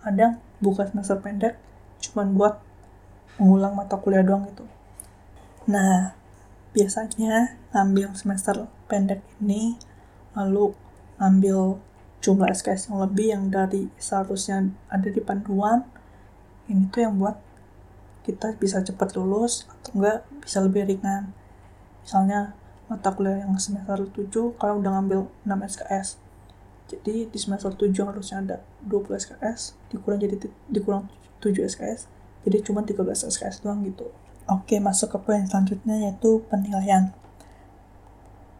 ada 0.03 0.39
buka 0.59 0.87
semester 0.87 1.19
pendek 1.19 1.55
cuman 1.99 2.35
buat 2.35 2.55
mengulang 3.39 3.75
mata 3.75 3.95
kuliah 3.99 4.23
doang 4.23 4.47
gitu. 4.51 4.67
Nah 5.67 6.15
biasanya 6.75 7.59
ambil 7.73 8.13
semester 8.13 8.67
pendek 8.91 9.23
ini 9.41 9.79
lalu 10.37 10.75
ambil 11.17 11.81
jumlah 12.19 12.51
SKS 12.51 12.91
yang 12.91 12.99
lebih 12.99 13.27
yang 13.31 13.43
dari 13.47 13.87
seharusnya 13.95 14.69
ada 14.91 15.07
di 15.07 15.23
panduan 15.23 15.87
ini 16.67 16.85
tuh 16.91 17.01
yang 17.07 17.15
buat 17.17 17.39
kita 18.27 18.53
bisa 18.61 18.83
cepat 18.85 19.17
lulus 19.17 19.65
atau 19.65 19.97
enggak 19.97 20.21
bisa 20.43 20.61
lebih 20.61 20.85
ringan. 20.85 21.33
Misalnya 22.05 22.53
mata 22.85 23.09
kuliah 23.09 23.41
yang 23.41 23.57
semester 23.57 24.05
7 24.05 24.59
kalau 24.59 24.81
udah 24.81 24.91
ngambil 24.99 25.29
6 25.45 25.69
SKS 25.73 26.21
jadi 26.89 27.29
di 27.29 27.37
semester 27.37 27.69
7 27.69 27.93
harusnya 28.09 28.37
ada 28.41 28.57
20 28.89 29.13
SKS 29.13 29.77
dikurang 29.93 30.17
jadi 30.17 30.35
dikurang 30.65 31.05
7 31.39 31.53
SKS 31.69 32.09
jadi 32.49 32.57
cuma 32.65 32.81
13 32.81 33.05
SKS 33.29 33.61
doang 33.61 33.85
gitu 33.85 34.09
oke 34.49 34.75
masuk 34.81 35.13
ke 35.13 35.17
poin 35.21 35.45
selanjutnya 35.45 36.09
yaitu 36.09 36.41
penilaian 36.49 37.13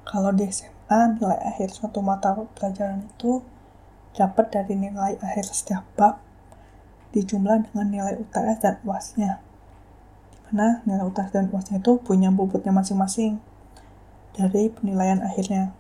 kalau 0.09 0.33
di 0.33 0.50
SMA 0.50 1.21
nilai 1.21 1.38
akhir 1.45 1.69
suatu 1.69 2.01
mata 2.01 2.33
pelajaran 2.57 3.05
itu 3.05 3.45
dapat 4.17 4.50
dari 4.50 4.74
nilai 4.74 5.21
akhir 5.21 5.45
setiap 5.53 5.86
bab 5.93 6.17
dijumlah 7.13 7.69
dengan 7.69 7.88
nilai 7.89 8.13
UTS 8.17 8.57
dan 8.62 8.75
UASnya. 8.86 9.41
Di 10.33 10.39
mana 10.50 10.81
nilai 10.86 11.05
UTS 11.05 11.29
dan 11.29 11.45
UASnya 11.53 11.77
itu 11.81 12.01
punya 12.01 12.33
bobotnya 12.33 12.74
masing-masing 12.74 13.38
dari 14.33 14.74
penilaian 14.74 15.21
akhirnya. 15.21 15.74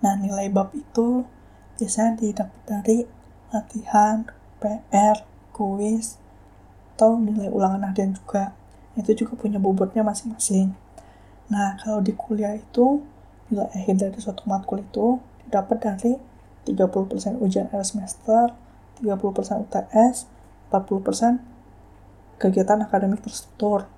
Nah, 0.00 0.16
nilai 0.16 0.48
bab 0.48 0.72
itu 0.72 1.24
biasanya 1.76 2.16
didapat 2.20 2.60
dari 2.64 2.98
latihan, 3.52 4.24
PR, 4.60 5.24
kuis, 5.52 6.16
atau 6.96 7.16
nilai 7.16 7.48
ulangan 7.48 7.88
harian 7.88 8.12
juga. 8.16 8.52
Itu 8.96 9.12
juga 9.16 9.36
punya 9.36 9.56
bobotnya 9.56 10.04
masing-masing. 10.04 10.76
Nah, 11.48 11.80
kalau 11.80 12.04
di 12.04 12.12
kuliah 12.12 12.56
itu, 12.56 13.00
nilai 13.48 13.68
akhir 13.72 13.96
dari 13.96 14.18
suatu 14.20 14.44
matkul 14.46 14.84
itu 14.84 15.18
didapat 15.48 15.76
dari 15.80 16.12
30% 16.68 17.40
ujian 17.40 17.66
akhir 17.72 17.88
semester, 17.88 18.52
30% 19.00 19.64
UTS, 19.64 20.28
40% 20.68 21.40
kegiatan 22.40 22.78
akademik 22.84 23.24
terstruktur. 23.24 23.88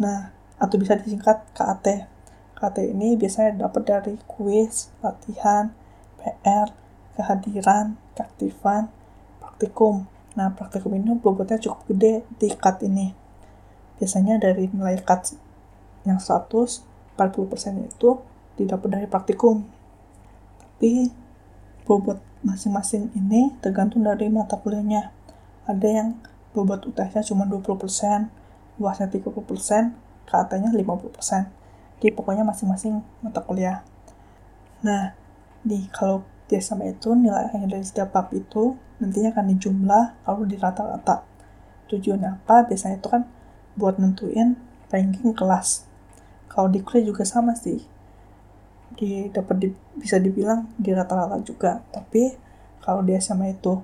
Nah, 0.00 0.32
atau 0.58 0.76
bisa 0.78 0.96
disingkat 0.96 1.44
KAT. 1.52 2.13
KAT 2.54 2.80
ini 2.86 3.18
biasanya 3.18 3.66
dapat 3.66 3.82
dari 3.84 4.14
kuis, 4.30 4.94
latihan, 5.02 5.74
PR, 6.22 6.70
kehadiran, 7.18 7.98
keaktifan, 8.14 8.90
praktikum. 9.42 10.06
Nah, 10.34 10.50
praktikum 10.54 10.94
ini 10.94 11.14
bobotnya 11.18 11.58
cukup 11.58 11.94
gede 11.94 12.26
di 12.38 12.48
KAT 12.50 12.86
ini. 12.86 13.14
Biasanya 13.98 14.42
dari 14.42 14.70
nilai 14.70 14.98
KAT 15.02 15.38
yang 16.06 16.18
100, 16.18 16.82
40% 17.18 17.86
itu 17.86 18.10
didapat 18.58 18.88
dari 18.90 19.06
praktikum. 19.06 19.66
Tapi 20.58 21.10
bobot 21.86 22.18
masing-masing 22.44 23.14
ini 23.16 23.54
tergantung 23.62 24.04
dari 24.04 24.26
mata 24.28 24.58
kuliahnya. 24.58 25.10
Ada 25.64 25.88
yang 25.88 26.08
bobot 26.52 26.86
UTS-nya 26.86 27.22
cuma 27.24 27.46
20%, 27.46 28.30
luasnya 28.78 29.08
30%, 29.10 29.94
KAT-nya 30.28 30.70
50%. 30.70 31.63
Jadi 32.04 32.12
pokoknya 32.12 32.44
masing-masing 32.44 33.00
mata 33.24 33.40
kuliah. 33.40 33.80
Nah, 34.84 35.16
di 35.64 35.88
kalau 35.88 36.20
di 36.44 36.60
SMA 36.60 36.92
itu 36.92 37.16
nilai 37.16 37.48
akhir 37.48 37.64
dari 37.64 37.80
setiap 37.80 38.12
bab 38.12 38.28
itu 38.36 38.76
nantinya 39.00 39.32
akan 39.32 39.56
dijumlah 39.56 40.04
kalau 40.20 40.44
di 40.44 40.60
rata-rata. 40.60 41.24
Tujuannya 41.88 42.44
apa? 42.44 42.68
Biasanya 42.68 43.00
itu 43.00 43.08
kan 43.08 43.24
buat 43.80 43.96
nentuin 43.96 44.60
ranking 44.92 45.32
kelas. 45.32 45.88
Kalau 46.52 46.68
di 46.68 46.84
kuliah 46.84 47.08
juga 47.08 47.24
sama 47.24 47.56
sih 47.56 47.80
di 48.94 49.26
dapat 49.32 49.56
di, 49.58 49.68
bisa 49.98 50.22
dibilang 50.22 50.70
di 50.78 50.94
rata-rata 50.94 51.42
juga 51.42 51.82
tapi 51.90 52.34
kalau 52.78 53.02
di 53.02 53.18
SMA 53.18 53.58
itu 53.58 53.82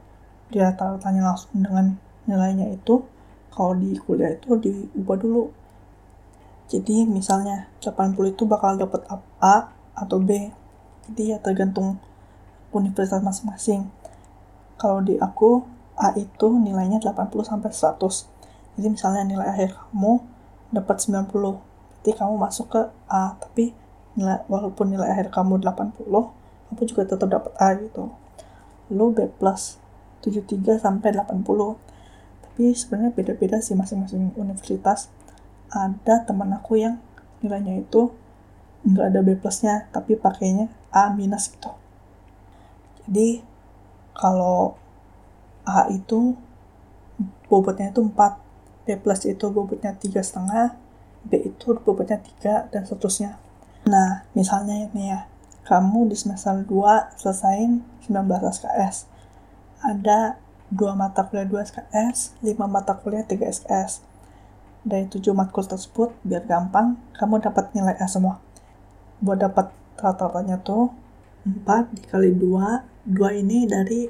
di 0.51 0.63
rata-ratanya 0.63 1.23
langsung 1.35 1.67
dengan 1.67 1.99
nilainya 2.31 2.71
itu 2.71 3.03
kalau 3.51 3.75
di 3.75 3.99
kuliah 3.99 4.39
itu 4.39 4.55
diubah 4.55 5.17
dulu 5.19 5.51
jadi 6.71 7.03
misalnya 7.03 7.67
80 7.83 8.15
itu 8.31 8.47
bakal 8.47 8.79
dapat 8.79 9.03
A 9.43 9.75
atau 9.99 10.23
B. 10.23 10.55
Jadi 11.11 11.35
ya 11.35 11.43
tergantung 11.43 11.99
universitas 12.71 13.19
masing-masing. 13.27 13.91
Kalau 14.79 15.03
di 15.03 15.19
aku 15.19 15.67
A 15.99 16.15
itu 16.15 16.47
nilainya 16.55 17.03
80 17.03 17.43
sampai 17.43 17.75
100 17.75 18.31
jadi 18.79 18.87
misalnya 18.87 19.27
nilai 19.27 19.47
akhir 19.51 19.77
kamu 19.77 20.23
dapat 20.71 20.97
90 21.03 21.27
berarti 21.35 22.11
kamu 22.15 22.35
masuk 22.39 22.67
ke 22.71 22.83
A. 23.11 23.35
Tapi 23.35 23.75
nilai 24.15 24.47
walaupun 24.47 24.95
nilai 24.95 25.11
akhir 25.11 25.35
kamu 25.35 25.59
80 25.59 26.07
kamu 26.71 26.83
juga 26.87 27.03
tetap 27.03 27.29
dapat 27.29 27.53
A 27.59 27.75
gitu. 27.75 28.15
Lu 28.95 29.11
B 29.11 29.27
plus 29.27 29.83
73 30.23 30.79
sampai 30.79 31.19
80 31.19 31.91
tapi 32.47 32.77
sebenarnya 32.77 33.13
beda-beda 33.17 33.59
sih 33.59 33.73
masing-masing 33.73 34.37
universitas 34.37 35.13
ada 35.71 36.27
teman 36.27 36.51
aku 36.53 36.79
yang 36.83 36.99
nilainya 37.41 37.81
itu 37.81 38.13
nggak 38.85 39.07
ada 39.13 39.21
B 39.23 39.39
plusnya 39.39 39.87
tapi 39.95 40.17
pakainya 40.17 40.69
A 40.91 41.15
minus 41.15 41.51
gitu 41.51 41.71
jadi 43.07 43.45
kalau 44.13 44.77
A 45.65 45.87
itu 45.89 46.35
bobotnya 47.47 47.95
itu 47.95 48.03
4 48.03 48.15
B 48.85 48.87
plus 48.99 49.23
itu 49.29 49.47
bobotnya 49.53 49.95
tiga 49.95 50.25
setengah 50.25 50.75
B 51.25 51.39
itu 51.53 51.77
bobotnya 51.85 52.19
3 52.19 52.73
dan 52.73 52.83
seterusnya 52.89 53.39
Nah, 53.89 54.29
misalnya 54.37 54.77
ini 54.77 55.09
ya, 55.09 55.25
kamu 55.65 56.13
di 56.13 56.17
semester 56.19 56.53
2 56.69 57.17
selesaiin 57.17 57.81
19 58.05 58.29
SKS. 58.53 59.09
Ada 59.81 60.37
dua 60.69 60.93
mata 60.93 61.25
kuliah 61.25 61.49
2 61.49 61.65
SKS, 61.65 62.37
5 62.45 62.61
mata 62.69 62.93
kuliah 63.01 63.25
3 63.25 63.41
SKS. 63.49 64.05
Dari 64.87 65.05
tujuh 65.09 65.37
matkul 65.37 65.67
tersebut 65.67 66.15
biar 66.25 66.45
gampang 66.49 66.97
kamu 67.17 67.41
dapat 67.45 67.73
nilai 67.77 67.97
A 68.01 68.07
semua. 68.09 68.41
Buat 69.21 69.45
dapat 69.45 69.73
rata-ratanya 70.01 70.61
tuh 70.65 70.97
4 71.45 71.97
dikali 71.97 72.37
2 72.37 73.13
2 73.17 73.41
ini 73.41 73.65
dari 73.65 74.09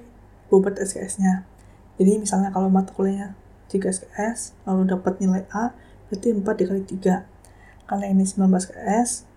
bobot 0.50 0.79
SKS-nya 0.79 1.47
jadi 1.95 2.19
misalnya 2.19 2.50
kalau 2.50 2.67
mata 2.67 2.91
kuliahnya 2.91 3.39
3 3.71 3.79
SKS 3.87 4.59
lalu 4.67 4.91
dapat 4.91 5.23
nilai 5.23 5.47
A 5.55 5.71
berarti 6.11 6.35
4 6.35 6.43
dikali 6.43 6.83
3 6.83 7.87
karena 7.87 8.07
ini 8.11 8.27
19 8.27 8.50
SKS 8.50 9.31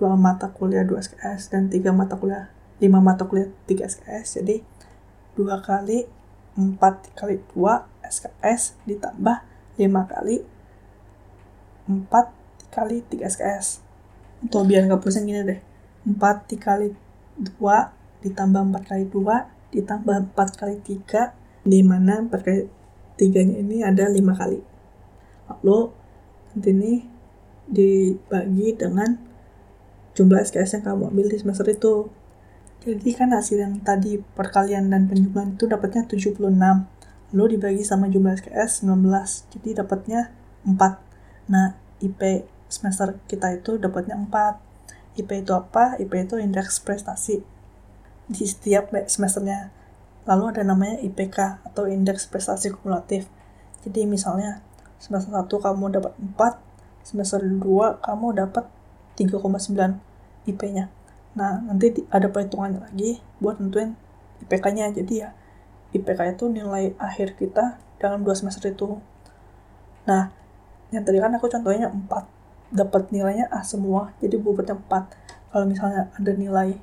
2 0.00 0.04
mata 0.20 0.52
kuliah 0.52 0.84
2 0.84 1.00
SKS 1.00 1.48
dan 1.48 1.72
3 1.72 1.80
mata 1.96 2.20
kuliah 2.20 2.52
5 2.80 2.92
mata 3.00 3.24
kuliah 3.24 3.48
3 3.68 3.88
SKS 3.88 4.44
jadi 4.44 4.60
2 5.40 5.48
kali 5.64 6.04
4 6.60 6.76
kali 7.16 7.40
2 7.56 8.04
SKS 8.04 8.76
ditambah 8.84 9.40
5 9.80 10.12
kali 10.12 10.44
4 11.86 12.72
kali 12.72 13.04
3 13.06 13.28
SKS 13.28 13.84
atau 14.44 14.64
biar 14.64 14.84
nggak 14.88 15.00
pusing 15.00 15.28
gini 15.28 15.44
deh. 15.44 15.60
4 16.04 16.50
dikali 16.50 16.92
2 17.40 18.24
ditambah 18.24 18.62
4 18.72 18.88
kali 18.88 19.04
2 19.08 19.74
ditambah 19.74 20.16
4 20.36 20.60
kali 20.60 20.76
3 20.80 21.68
di 21.68 21.80
mana 21.80 22.24
4 22.28 22.32
kali 22.44 22.60
3 23.16 23.48
nya 23.48 23.56
ini 23.60 23.76
ada 23.84 24.04
5 24.08 24.20
kali. 24.40 24.60
Lalu 25.48 25.78
nanti 26.52 26.70
ini 26.72 26.92
dibagi 27.64 28.68
dengan 28.76 29.16
jumlah 30.12 30.40
SKS 30.44 30.80
yang 30.80 30.84
kamu 30.84 31.10
ambil 31.10 31.26
di 31.32 31.36
semester 31.40 31.66
itu. 31.68 32.12
Jadi 32.84 33.10
kan 33.16 33.32
hasil 33.32 33.64
yang 33.64 33.80
tadi 33.80 34.20
perkalian 34.20 34.92
dan 34.92 35.08
penjumlahan 35.08 35.56
itu 35.56 35.64
dapatnya 35.64 36.04
76 36.04 36.36
lalu 37.34 37.58
dibagi 37.58 37.82
sama 37.82 38.06
jumlah 38.06 38.38
SKS 38.38 38.86
19 38.86 39.10
jadi 39.58 39.82
dapatnya 39.82 40.30
4 40.62 41.13
nah 41.50 41.76
IP 42.00 42.48
semester 42.68 43.18
kita 43.30 43.54
itu 43.60 43.76
dapatnya 43.78 44.18
4 44.18 45.20
IP 45.20 45.30
itu 45.46 45.52
apa? 45.54 45.94
IP 46.02 46.10
itu 46.26 46.36
indeks 46.42 46.82
prestasi 46.82 47.44
di 48.26 48.44
setiap 48.48 48.90
semesternya 49.06 49.70
lalu 50.24 50.56
ada 50.56 50.64
namanya 50.64 50.96
IPK 51.04 51.60
atau 51.68 51.84
indeks 51.84 52.24
prestasi 52.26 52.72
kumulatif 52.72 53.28
jadi 53.84 54.08
misalnya 54.08 54.64
semester 54.96 55.30
1 55.30 55.44
kamu 55.48 55.84
dapat 56.00 56.12
4 56.16 57.04
semester 57.04 57.40
2 57.44 58.00
kamu 58.00 58.26
dapat 58.32 58.64
3,9 59.20 60.00
IP-nya 60.48 60.88
Nah, 61.34 61.58
nanti 61.66 61.90
ada 62.14 62.30
perhitungannya 62.30 62.80
lagi 62.80 63.18
buat 63.42 63.58
nentuin 63.58 63.98
IPK-nya. 64.46 64.94
Jadi 64.94 65.14
ya, 65.26 65.34
IPK 65.90 66.38
itu 66.38 66.44
nilai 66.46 66.94
akhir 66.98 67.34
kita 67.34 67.78
dalam 67.98 68.22
dua 68.22 68.38
semester 68.38 68.70
itu. 68.70 68.98
Nah, 70.06 70.30
yang 70.94 71.02
tadi 71.02 71.18
kan 71.18 71.34
aku 71.34 71.50
contohnya 71.50 71.90
4. 71.90 72.06
Dapat 72.70 73.10
nilainya 73.10 73.50
A 73.50 73.66
semua, 73.66 74.14
jadi 74.22 74.38
bobotnya 74.38 74.78
4. 74.78 75.50
Kalau 75.50 75.66
misalnya 75.66 76.14
ada 76.14 76.32
nilai 76.34 76.78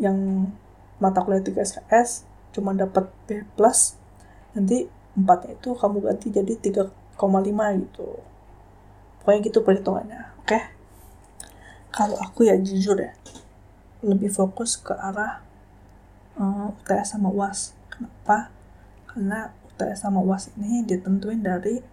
yang 0.00 0.48
mata 0.96 1.20
kuliah 1.20 1.44
3 1.44 1.60
SKS, 1.60 2.24
cuma 2.56 2.72
dapat 2.72 3.12
B+, 3.28 3.44
nanti 4.56 4.88
4 5.16 5.52
itu 5.52 5.68
kamu 5.76 5.96
ganti 6.00 6.32
jadi 6.32 6.52
3,5 6.56 7.84
gitu. 7.84 8.08
Pokoknya 9.20 9.38
gitu 9.44 9.58
perhitungannya, 9.60 10.20
oke? 10.40 10.48
Okay? 10.48 10.62
Kalau 11.92 12.16
aku 12.16 12.48
ya 12.48 12.56
jujur 12.56 12.96
ya, 12.96 13.12
lebih 14.00 14.32
fokus 14.32 14.80
ke 14.80 14.96
arah 14.96 15.44
uh, 16.40 16.72
eh, 16.72 16.78
UTS 16.80 17.16
sama 17.16 17.28
UAS. 17.28 17.76
Kenapa? 17.92 18.48
Karena 19.04 19.52
UTS 19.68 19.98
sama 20.00 20.24
UAS 20.24 20.54
ini 20.56 20.86
ditentuin 20.86 21.44
dari 21.44 21.84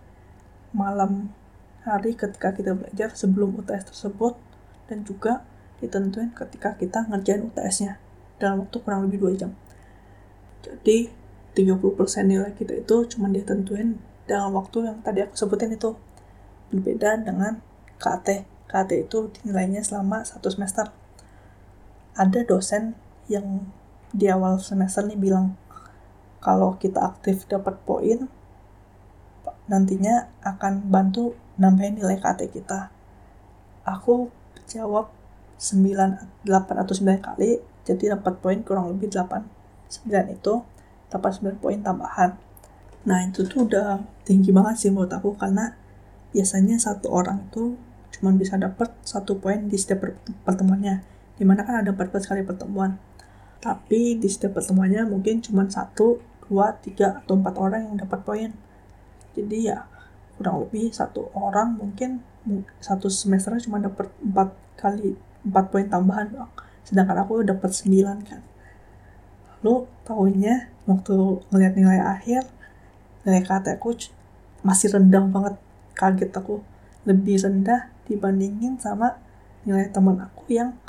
malam 0.77 1.33
hari 1.81 2.13
ketika 2.13 2.53
kita 2.53 2.77
belajar 2.77 3.09
sebelum 3.17 3.57
UTS 3.57 3.89
tersebut 3.89 4.37
dan 4.85 5.01
juga 5.01 5.41
ditentuin 5.81 6.29
ketika 6.37 6.77
kita 6.77 7.09
ngerjain 7.09 7.49
UTS-nya 7.49 7.97
dalam 8.37 8.61
waktu 8.61 8.77
kurang 8.85 9.09
lebih 9.09 9.33
2 9.33 9.41
jam. 9.41 9.51
Jadi 10.61 11.09
30% 11.57 12.29
nilai 12.29 12.53
kita 12.53 12.77
itu 12.77 12.95
cuma 13.09 13.33
ditentuin 13.33 13.97
dalam 14.29 14.53
waktu 14.53 14.85
yang 14.85 15.01
tadi 15.01 15.25
aku 15.25 15.33
sebutin 15.33 15.73
itu. 15.73 15.97
Berbeda 16.69 17.17
dengan 17.25 17.57
KT. 17.97 18.45
KT 18.69 18.91
itu 19.09 19.33
nilainya 19.47 19.81
selama 19.81 20.21
satu 20.21 20.53
semester 20.53 20.93
ada 22.13 22.39
dosen 22.45 22.93
yang 23.31 23.71
di 24.11 24.27
awal 24.27 24.59
semester 24.59 25.05
nih 25.05 25.17
bilang 25.17 25.55
kalau 26.43 26.75
kita 26.75 27.01
aktif 27.01 27.47
dapat 27.49 27.79
poin 27.87 28.29
nantinya 29.67 30.31
akan 30.43 30.87
bantu 30.87 31.35
nambahin 31.59 31.99
nilai 31.99 32.19
KT 32.19 32.51
kita. 32.51 32.91
Aku 33.87 34.31
jawab 34.67 35.11
9, 35.59 36.43
8 36.43 36.83
atau 36.83 36.93
9 36.93 37.19
kali, 37.23 37.59
jadi 37.87 38.19
dapat 38.19 38.39
poin 38.43 38.59
kurang 38.63 38.91
lebih 38.91 39.11
8. 39.11 39.43
9 40.07 40.35
itu 40.35 40.53
dapat 41.07 41.31
9 41.39 41.59
poin 41.63 41.79
tambahan. 41.79 42.35
Nah 43.07 43.23
itu 43.23 43.47
tuh 43.47 43.67
udah 43.67 44.03
tinggi 44.27 44.51
banget 44.51 44.75
sih 44.75 44.89
menurut 44.91 45.11
aku 45.15 45.39
karena 45.39 45.75
biasanya 46.35 46.75
satu 46.75 47.07
orang 47.07 47.47
itu 47.47 47.79
cuma 48.11 48.35
bisa 48.35 48.59
dapat 48.59 48.91
satu 49.07 49.39
poin 49.39 49.71
di 49.71 49.79
setiap 49.79 50.11
pertemuannya 50.43 51.05
di 51.39 51.43
mana 51.47 51.63
kan 51.63 51.85
ada 51.85 51.95
14 51.95 52.27
kali 52.27 52.41
pertemuan 52.43 52.99
tapi 53.57 54.17
di 54.17 54.29
setiap 54.29 54.61
pertemuannya 54.61 55.09
mungkin 55.09 55.41
cuma 55.41 55.65
satu, 55.65 56.21
dua, 56.45 56.77
tiga, 56.77 57.21
atau 57.23 57.35
empat 57.35 57.55
orang 57.57 57.81
yang 57.89 57.95
dapat 57.97 58.19
poin 58.21 58.49
jadi 59.37 59.57
ya 59.61 59.77
kurang 60.41 60.65
lebih 60.65 60.89
satu 60.89 61.29
orang 61.37 61.77
mungkin 61.77 62.25
satu 62.81 63.09
semester 63.09 63.53
cuma 63.61 63.77
dapat 63.77 64.09
empat 64.23 64.49
kali 64.77 65.13
empat 65.45 65.65
poin 65.69 65.85
tambahan 65.85 66.33
dong 66.33 66.51
sedangkan 66.87 67.27
aku 67.27 67.43
dapat 67.43 67.67
sembilan 67.75 68.17
kan. 68.23 68.41
Lalu 69.59 69.83
tahunnya 70.07 70.71
waktu 70.87 71.15
ngeliat 71.51 71.73
nilai 71.75 71.99
akhir 71.99 72.47
nilai 73.27 73.43
KT 73.43 73.75
aku 73.75 73.91
masih 74.63 74.95
rendah 74.95 75.27
banget. 75.27 75.55
Kaget 75.91 76.31
aku. 76.31 76.63
Lebih 77.03 77.43
rendah 77.43 77.91
dibandingin 78.07 78.79
sama 78.79 79.19
nilai 79.67 79.91
teman 79.91 80.15
aku 80.23 80.47
yang 80.47 80.79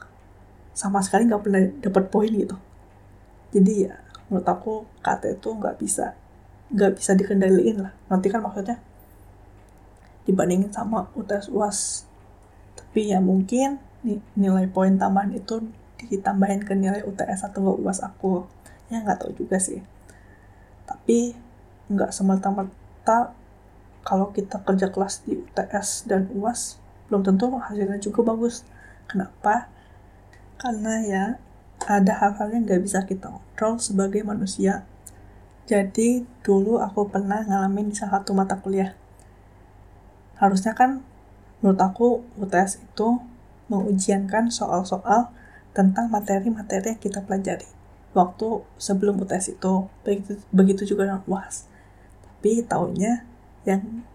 sama 0.70 1.02
sekali 1.02 1.26
nggak 1.26 1.42
pernah 1.42 1.66
dapat 1.82 2.04
poin 2.14 2.30
gitu. 2.30 2.54
Jadi 3.50 3.90
ya 3.90 3.98
menurut 4.30 4.46
aku 4.46 4.86
KT 5.02 5.42
itu 5.42 5.48
nggak 5.50 5.82
bisa 5.82 6.14
nggak 6.72 7.00
bisa 7.00 7.16
dikendaliin 7.16 7.84
lah. 7.84 7.92
Nanti 8.12 8.28
kan 8.28 8.44
maksudnya 8.44 8.80
dibandingin 10.28 10.72
sama 10.72 11.08
UTS 11.16 11.48
UAS. 11.48 12.04
Tapi 12.76 13.12
ya 13.12 13.18
mungkin 13.18 13.80
nilai 14.36 14.68
poin 14.70 14.94
tambahan 14.96 15.34
itu 15.34 15.64
ditambahin 15.98 16.62
ke 16.62 16.76
nilai 16.76 17.02
UTS 17.04 17.48
atau 17.48 17.76
UAS 17.80 18.04
aku. 18.04 18.44
Ya 18.92 19.00
nggak 19.00 19.24
tahu 19.24 19.32
juga 19.34 19.56
sih. 19.56 19.80
Tapi 20.84 21.36
nggak 21.88 22.12
semerta-merta 22.12 23.32
kalau 24.04 24.32
kita 24.32 24.60
kerja 24.64 24.88
kelas 24.92 25.24
di 25.24 25.36
UTS 25.36 26.08
dan 26.08 26.28
UAS 26.32 26.80
belum 27.08 27.24
tentu 27.24 27.48
hasilnya 27.56 27.96
juga 28.00 28.20
bagus. 28.24 28.64
Kenapa? 29.08 29.72
Karena 30.60 31.00
ya 31.00 31.24
ada 31.88 32.12
hal-hal 32.20 32.52
yang 32.52 32.68
gak 32.68 32.82
bisa 32.84 33.00
kita 33.08 33.32
kontrol 33.32 33.80
sebagai 33.80 34.20
manusia. 34.26 34.84
Jadi 35.68 36.24
dulu 36.40 36.80
aku 36.80 37.12
pernah 37.12 37.44
ngalamin 37.44 37.92
salah 37.92 38.24
satu 38.24 38.32
mata 38.32 38.56
kuliah. 38.56 38.96
Harusnya 40.40 40.72
kan 40.72 41.04
menurut 41.60 41.80
aku 41.84 42.24
UTS 42.40 42.80
itu 42.80 43.20
mengujiankan 43.68 44.48
soal-soal 44.48 45.28
tentang 45.76 46.08
materi-materi 46.08 46.96
yang 46.96 47.02
kita 47.04 47.20
pelajari 47.20 47.68
waktu 48.16 48.64
sebelum 48.80 49.20
UTS 49.20 49.60
itu. 49.60 49.92
Begitu 50.08 50.40
begitu 50.48 50.82
juga 50.88 51.04
dengan 51.04 51.22
UAS 51.28 51.68
tapi 52.38 52.62
tahunya 52.62 53.26
yang 53.66 54.06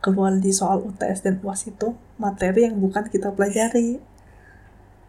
keluar 0.00 0.32
di 0.40 0.56
soal 0.56 0.80
UTS 0.88 1.20
dan 1.20 1.36
UAS 1.44 1.68
itu 1.68 1.92
materi 2.16 2.64
yang 2.64 2.80
bukan 2.80 3.12
kita 3.12 3.28
pelajari. 3.28 4.00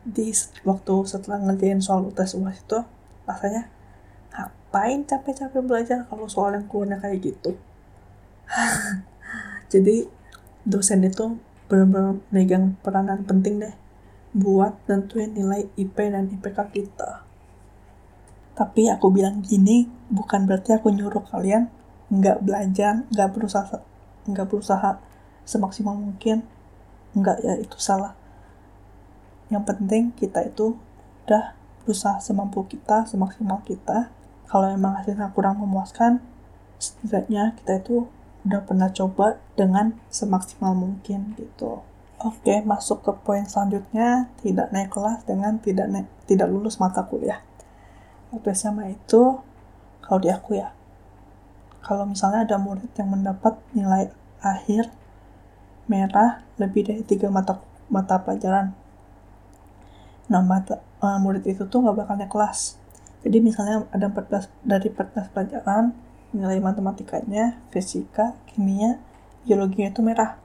Di 0.03 0.35
waktu 0.67 0.95
setelah 1.07 1.39
ngerjain 1.39 1.79
soal 1.79 2.11
tes 2.11 2.35
UAS 2.35 2.59
itu 2.67 2.83
rasanya 3.23 3.71
ngapain 4.73 5.05
capek-capek 5.05 5.61
belajar 5.61 6.01
kalau 6.09 6.25
soal 6.25 6.57
yang 6.57 6.65
keluarnya 6.65 6.97
kayak 6.97 7.21
gitu? 7.21 7.53
Jadi 9.69 10.09
dosen 10.65 11.05
itu 11.05 11.37
benar-benar 11.69 12.17
megang 12.33 12.73
peranan 12.81 13.21
penting 13.21 13.61
deh 13.61 13.75
buat 14.33 14.73
nentuin 14.89 15.29
nilai 15.29 15.69
IP 15.77 15.93
dan 15.93 16.25
IPK 16.25 16.73
kita. 16.73 17.21
Tapi 18.57 18.89
aku 18.89 19.13
bilang 19.13 19.45
gini 19.45 19.85
bukan 20.09 20.49
berarti 20.49 20.73
aku 20.73 20.89
nyuruh 20.89 21.21
kalian 21.21 21.69
nggak 22.09 22.41
belajar 22.41 23.05
nggak 23.13 23.29
berusaha 23.29 23.77
nggak 24.25 24.47
berusaha 24.49 24.97
semaksimal 25.45 25.93
mungkin. 25.93 26.49
Nggak 27.13 27.45
ya 27.45 27.61
itu 27.61 27.77
salah. 27.77 28.17
Yang 29.53 29.69
penting 29.69 30.17
kita 30.17 30.49
itu 30.49 30.81
udah 31.29 31.53
berusaha 31.85 32.17
semampu 32.17 32.65
kita, 32.65 33.05
semaksimal 33.05 33.61
kita. 33.61 34.22
Kalau 34.47 34.67
emang 34.69 34.99
hasilnya 34.99 35.31
kurang 35.33 35.59
memuaskan, 35.61 36.21
setidaknya 36.77 37.55
kita 37.57 37.79
itu 37.79 38.07
udah 38.43 38.61
pernah 38.67 38.91
coba 38.91 39.39
dengan 39.55 39.95
semaksimal 40.11 40.75
mungkin 40.75 41.33
gitu. 41.39 41.81
Oke, 42.23 42.63
masuk 42.63 43.03
ke 43.03 43.11
poin 43.23 43.43
selanjutnya, 43.43 44.31
tidak 44.39 44.71
naik 44.71 44.91
kelas 44.91 45.27
dengan 45.27 45.59
tidak 45.59 45.87
naik, 45.91 46.07
tidak 46.23 46.47
lulus 46.47 46.79
mata 46.79 47.03
kuliah. 47.03 47.43
Waktu 48.31 48.55
SMA 48.55 48.95
itu, 48.95 49.43
kalau 49.99 50.19
di 50.23 50.31
aku 50.31 50.55
ya, 50.55 50.71
kalau 51.83 52.07
misalnya 52.07 52.47
ada 52.47 52.55
murid 52.55 52.87
yang 52.95 53.11
mendapat 53.11 53.59
nilai 53.75 54.07
akhir 54.39 54.87
merah 55.91 56.43
lebih 56.55 56.87
dari 56.87 57.03
tiga 57.03 57.27
mata 57.27 57.59
mata 57.91 58.15
pelajaran. 58.23 58.71
Nah, 60.31 60.39
mata, 60.39 60.79
uh, 61.03 61.19
murid 61.19 61.43
itu 61.43 61.67
tuh 61.67 61.83
nggak 61.83 62.07
bakal 62.07 62.15
naik 62.15 62.31
kelas. 62.31 62.79
Jadi 63.23 63.37
misalnya 63.39 63.87
ada 63.95 64.11
14 64.11 64.51
dari 64.67 64.91
14 64.91 65.31
pelajaran, 65.31 65.95
nilai 66.35 66.59
matematikanya, 66.59 67.63
fisika, 67.71 68.35
kimia, 68.51 68.99
biologinya 69.47 69.95
itu 69.95 70.03
merah. 70.03 70.35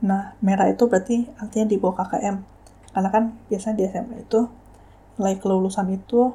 Nah, 0.00 0.32
merah 0.40 0.72
itu 0.72 0.88
berarti 0.88 1.28
artinya 1.36 1.68
di 1.68 1.76
bawah 1.76 2.00
KKM. 2.00 2.36
Karena 2.90 3.08
kan 3.12 3.24
biasanya 3.52 3.76
di 3.76 3.84
SMA 3.92 4.16
itu 4.24 4.48
nilai 5.20 5.36
kelulusan 5.36 5.92
itu 5.92 6.32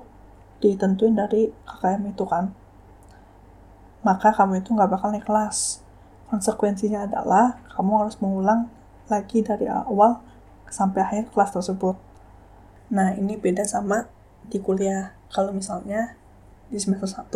ditentuin 0.61 1.17
dari 1.17 1.49
KKM 1.65 2.01
itu 2.13 2.23
kan. 2.29 2.53
Maka 4.05 4.29
kamu 4.29 4.61
itu 4.61 4.69
nggak 4.77 4.91
bakal 4.93 5.09
naik 5.09 5.25
kelas. 5.25 5.81
Konsekuensinya 6.29 7.09
adalah 7.09 7.57
kamu 7.73 8.05
harus 8.05 8.21
mengulang 8.21 8.69
lagi 9.09 9.41
dari 9.41 9.65
awal 9.65 10.21
sampai 10.69 11.01
akhir 11.01 11.33
kelas 11.33 11.49
tersebut. 11.57 11.97
Nah, 12.93 13.17
ini 13.17 13.33
beda 13.33 13.65
sama 13.65 14.05
di 14.49 14.57
kuliah. 14.61 15.13
Kalau 15.31 15.51
misalnya 15.51 16.15
di 16.71 16.77
semester 16.79 17.07
1, 17.07 17.27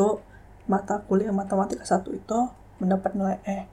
mata 0.69 1.01
kuliah 1.05 1.33
matematika 1.33 1.83
1 1.85 2.05
itu 2.13 2.39
mendapat 2.79 3.11
nilai 3.17 3.37
E. 3.43 3.65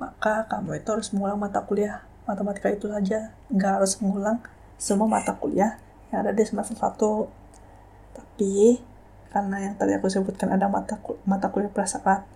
Maka 0.00 0.50
kamu 0.50 0.82
itu 0.82 0.88
harus 0.90 1.08
mengulang 1.14 1.38
mata 1.38 1.62
kuliah 1.62 2.02
matematika 2.26 2.68
itu 2.72 2.90
saja. 2.90 3.32
Nggak 3.52 3.72
harus 3.82 3.92
mengulang 4.02 4.42
semua 4.80 5.06
mata 5.06 5.36
kuliah 5.38 5.78
yang 6.10 6.26
ada 6.26 6.32
di 6.34 6.42
semester 6.42 6.74
1. 6.74 6.98
Tapi, 8.12 8.82
karena 9.32 9.56
yang 9.70 9.74
tadi 9.78 9.96
aku 9.96 10.10
sebutkan 10.10 10.52
ada 10.52 10.66
mata, 10.68 10.98
mata 11.24 11.48
kuliah 11.48 11.70
prasyarat. 11.70 12.26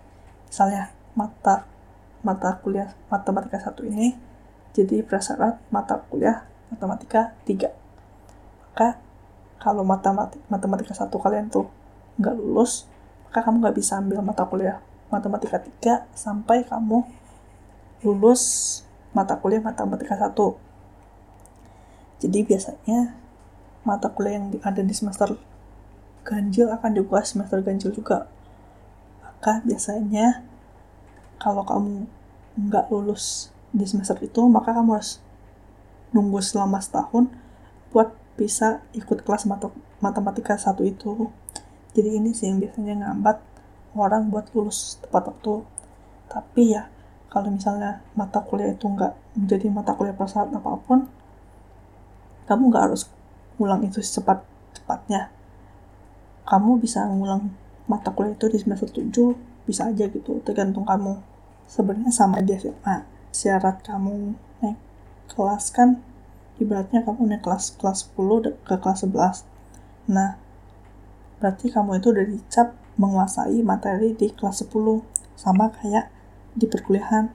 Misalnya, 0.48 0.94
mata 1.16 1.66
mata 2.26 2.58
kuliah 2.58 2.90
matematika 3.06 3.62
1 3.70 3.86
ini 3.86 4.18
jadi 4.74 5.06
prasyarat 5.06 5.62
mata 5.70 6.02
kuliah 6.10 6.42
matematika 6.74 7.38
3 7.46 7.70
maka 8.66 8.98
kalau 9.62 9.82
matematik 9.82 10.40
matematika 10.52 10.92
satu 10.92 11.16
kalian 11.20 11.48
tuh 11.48 11.66
nggak 12.20 12.34
lulus 12.36 12.88
maka 13.28 13.44
kamu 13.44 13.60
nggak 13.64 13.76
bisa 13.76 14.00
ambil 14.00 14.20
mata 14.24 14.44
kuliah 14.48 14.80
matematika 15.10 15.62
3 15.62 16.08
sampai 16.16 16.66
kamu 16.66 17.06
lulus 18.02 18.42
mata 19.16 19.38
kuliah 19.40 19.64
matematika 19.64 20.18
satu. 20.18 20.60
Jadi 22.20 22.44
biasanya 22.44 23.16
mata 23.86 24.12
kuliah 24.12 24.40
yang 24.40 24.52
ada 24.60 24.82
di 24.84 24.92
semester 24.92 25.38
ganjil 26.26 26.68
akan 26.68 26.90
dibuka 26.92 27.24
semester 27.24 27.62
ganjil 27.64 27.94
juga. 27.94 28.28
Maka 29.24 29.64
biasanya 29.64 30.44
kalau 31.40 31.64
kamu 31.64 32.04
nggak 32.56 32.92
lulus 32.92 33.52
di 33.72 33.84
semester 33.84 34.16
itu 34.24 34.40
maka 34.48 34.72
kamu 34.72 34.96
harus 34.96 35.20
nunggu 36.12 36.40
selama 36.40 36.80
setahun 36.80 37.28
buat 37.92 38.12
bisa 38.36 38.84
ikut 38.92 39.24
kelas 39.24 39.48
mat 39.48 39.64
matematika 40.04 40.54
satu 40.60 40.84
itu. 40.84 41.32
Jadi 41.96 42.20
ini 42.20 42.36
sih 42.36 42.52
yang 42.52 42.60
biasanya 42.60 42.94
ngambat 43.02 43.40
orang 43.96 44.28
buat 44.28 44.52
lulus 44.52 45.00
tepat 45.00 45.32
waktu. 45.32 45.64
Tapi 46.28 46.76
ya 46.76 46.92
kalau 47.32 47.52
misalnya 47.52 48.04
mata 48.12 48.44
kuliah 48.44 48.72
itu 48.72 48.84
nggak 48.86 49.12
menjadi 49.36 49.66
mata 49.72 49.92
kuliah 49.96 50.16
persyarat 50.16 50.52
apa 50.52 50.80
pun 50.84 51.08
kamu 52.46 52.62
nggak 52.70 52.84
harus 52.88 53.10
ngulang 53.58 53.82
itu 53.82 53.98
secepat 54.00 54.40
cepatnya 54.76 55.34
kamu 56.46 56.78
bisa 56.78 57.02
ngulang 57.10 57.50
mata 57.90 58.14
kuliah 58.14 58.38
itu 58.38 58.46
di 58.46 58.58
semester 58.62 58.88
7 58.88 59.66
bisa 59.66 59.90
aja 59.90 60.06
gitu 60.06 60.38
tergantung 60.46 60.86
kamu. 60.86 61.18
Sebenarnya 61.66 62.14
sama 62.14 62.38
di 62.38 62.54
SMA 62.54 63.02
syarat 63.34 63.82
kamu 63.82 64.38
naik 64.62 64.78
kelas 65.26 65.74
kan 65.74 65.98
ibaratnya 66.62 67.04
kamu 67.04 67.28
naik 67.28 67.42
kelas 67.44 67.76
kelas 67.76 68.12
10 68.16 68.64
ke 68.64 68.74
kelas 68.80 69.04
11 69.04 69.46
nah 70.12 70.40
berarti 71.36 71.68
kamu 71.68 72.00
itu 72.00 72.08
udah 72.12 72.26
dicap 72.26 72.68
menguasai 72.96 73.60
materi 73.60 74.16
di 74.16 74.32
kelas 74.32 74.64
10 74.64 75.04
sama 75.36 75.68
kayak 75.68 76.08
di 76.56 76.64
perkuliahan. 76.64 77.28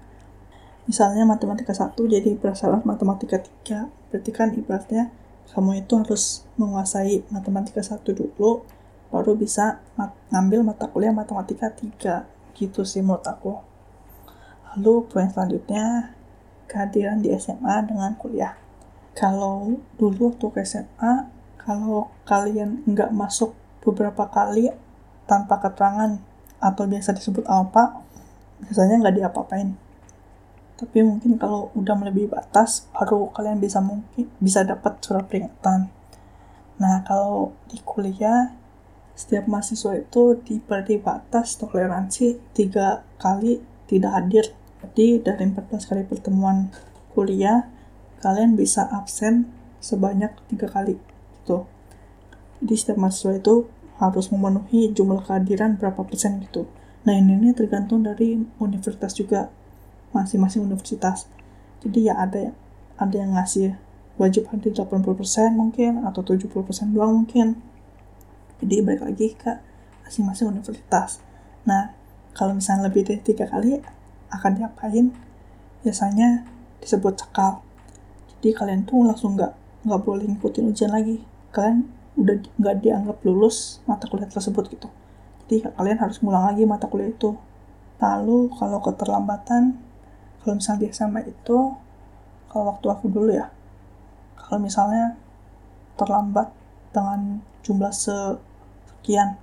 Misalnya 0.90 1.24
matematika 1.30 1.72
1 1.72 1.94
jadi 2.10 2.34
prasyarat 2.34 2.82
matematika 2.84 3.38
3 3.38 4.10
berarti 4.10 4.32
kan 4.34 4.50
ibaratnya 4.58 5.14
kamu 5.54 5.86
itu 5.86 5.94
harus 6.02 6.44
menguasai 6.58 7.30
matematika 7.30 7.86
1 7.86 8.02
dulu 8.02 8.66
baru 9.14 9.38
bisa 9.38 9.84
mat 10.00 10.16
ngambil 10.34 10.66
mata 10.66 10.90
kuliah 10.90 11.14
matematika 11.14 11.70
3 11.70 12.26
gitu 12.58 12.82
sih 12.82 13.06
menurut 13.06 13.24
aku. 13.30 13.62
Lalu 14.74 15.06
poin 15.06 15.30
selanjutnya 15.30 16.18
kehadiran 16.66 17.22
di 17.22 17.30
SMA 17.38 17.86
dengan 17.86 18.18
kuliah 18.18 18.61
kalau 19.12 19.80
dulu 20.00 20.32
waktu 20.32 20.47
ke 20.52 20.60
SMA 20.63 21.28
kalau 21.60 22.10
kalian 22.26 22.82
nggak 22.88 23.12
masuk 23.13 23.54
beberapa 23.84 24.30
kali 24.32 24.71
tanpa 25.30 25.62
keterangan 25.62 26.17
atau 26.62 26.84
biasa 26.86 27.13
disebut 27.17 27.45
apa 27.50 28.02
biasanya 28.62 29.02
nggak 29.02 29.15
diapa-apain. 29.21 29.74
Tapi 30.78 31.06
mungkin 31.06 31.38
kalau 31.38 31.69
udah 31.78 31.93
melebihi 31.93 32.30
batas 32.30 32.89
baru 32.93 33.30
kalian 33.34 33.62
bisa 33.62 33.82
mungkin 33.82 34.30
bisa 34.41 34.65
dapat 34.65 34.97
surat 35.02 35.26
peringatan. 35.30 35.89
Nah 36.82 37.06
kalau 37.06 37.54
di 37.69 37.78
kuliah 37.86 38.58
setiap 39.13 39.45
mahasiswa 39.45 40.02
itu 40.02 40.41
diberi 40.41 40.97
batas 40.97 41.60
toleransi 41.62 42.41
tiga 42.58 43.06
kali 43.21 43.62
tidak 43.86 44.12
hadir. 44.17 44.45
Jadi 44.82 45.21
dari 45.21 45.45
14 45.45 45.86
kali 45.86 46.02
pertemuan 46.10 46.74
kuliah 47.13 47.69
kalian 48.22 48.56
bisa 48.56 48.86
absen 48.88 49.50
sebanyak 49.82 50.32
tiga 50.48 50.70
kali 50.70 50.96
gitu. 51.42 51.66
Jadi 52.62 52.74
setiap 52.78 52.98
mahasiswa 53.02 53.42
itu 53.42 53.66
harus 53.98 54.30
memenuhi 54.30 54.94
jumlah 54.94 55.26
kehadiran 55.26 55.78
berapa 55.78 56.02
persen 56.06 56.42
gitu. 56.46 56.70
Nah 57.06 57.18
ini, 57.18 57.38
ini 57.38 57.50
tergantung 57.58 58.06
dari 58.06 58.38
universitas 58.62 59.18
juga 59.18 59.50
masing-masing 60.14 60.62
universitas. 60.66 61.26
Jadi 61.82 62.10
ya 62.10 62.18
ada 62.22 62.54
ada 63.02 63.16
yang 63.18 63.34
ngasih 63.34 63.74
wajib 64.22 64.46
hadir 64.54 64.78
80% 64.78 65.58
mungkin 65.58 66.06
atau 66.06 66.22
70% 66.22 66.94
doang 66.94 67.26
mungkin. 67.26 67.58
Jadi 68.62 68.86
balik 68.86 69.02
lagi 69.02 69.34
ke 69.34 69.58
masing-masing 70.06 70.54
universitas. 70.54 71.18
Nah 71.66 71.98
kalau 72.38 72.54
misalnya 72.54 72.94
lebih 72.94 73.10
dari 73.10 73.22
tiga 73.26 73.50
kali 73.50 73.82
akan 74.30 74.52
diapain? 74.62 75.10
Biasanya 75.82 76.46
disebut 76.78 77.18
cekal 77.18 77.66
jadi 78.42 78.58
kalian 78.58 78.90
tuh 78.90 79.06
langsung 79.06 79.38
nggak 79.38 79.54
nggak 79.86 80.02
boleh 80.02 80.26
ngikutin 80.26 80.74
ujian 80.74 80.90
lagi. 80.90 81.22
Kalian 81.54 81.86
udah 82.18 82.42
nggak 82.58 82.76
dianggap 82.82 83.18
lulus 83.22 83.86
mata 83.86 84.10
kuliah 84.10 84.26
tersebut 84.26 84.66
gitu. 84.74 84.90
Jadi 85.46 85.70
kalian 85.70 86.02
harus 86.02 86.18
ngulang 86.26 86.50
lagi 86.50 86.66
mata 86.66 86.90
kuliah 86.90 87.14
itu. 87.14 87.38
Lalu 88.02 88.50
kalau 88.58 88.82
keterlambatan 88.82 89.78
kalau 90.42 90.58
misalnya 90.58 90.82
di 90.82 90.88
SMA 90.90 91.22
itu 91.30 91.58
kalau 92.50 92.74
waktu 92.74 92.90
aku 92.90 93.14
dulu 93.14 93.30
ya 93.30 93.54
kalau 94.34 94.58
misalnya 94.58 95.22
terlambat 96.02 96.50
dengan 96.90 97.46
jumlah 97.62 97.94
sekian 97.94 99.38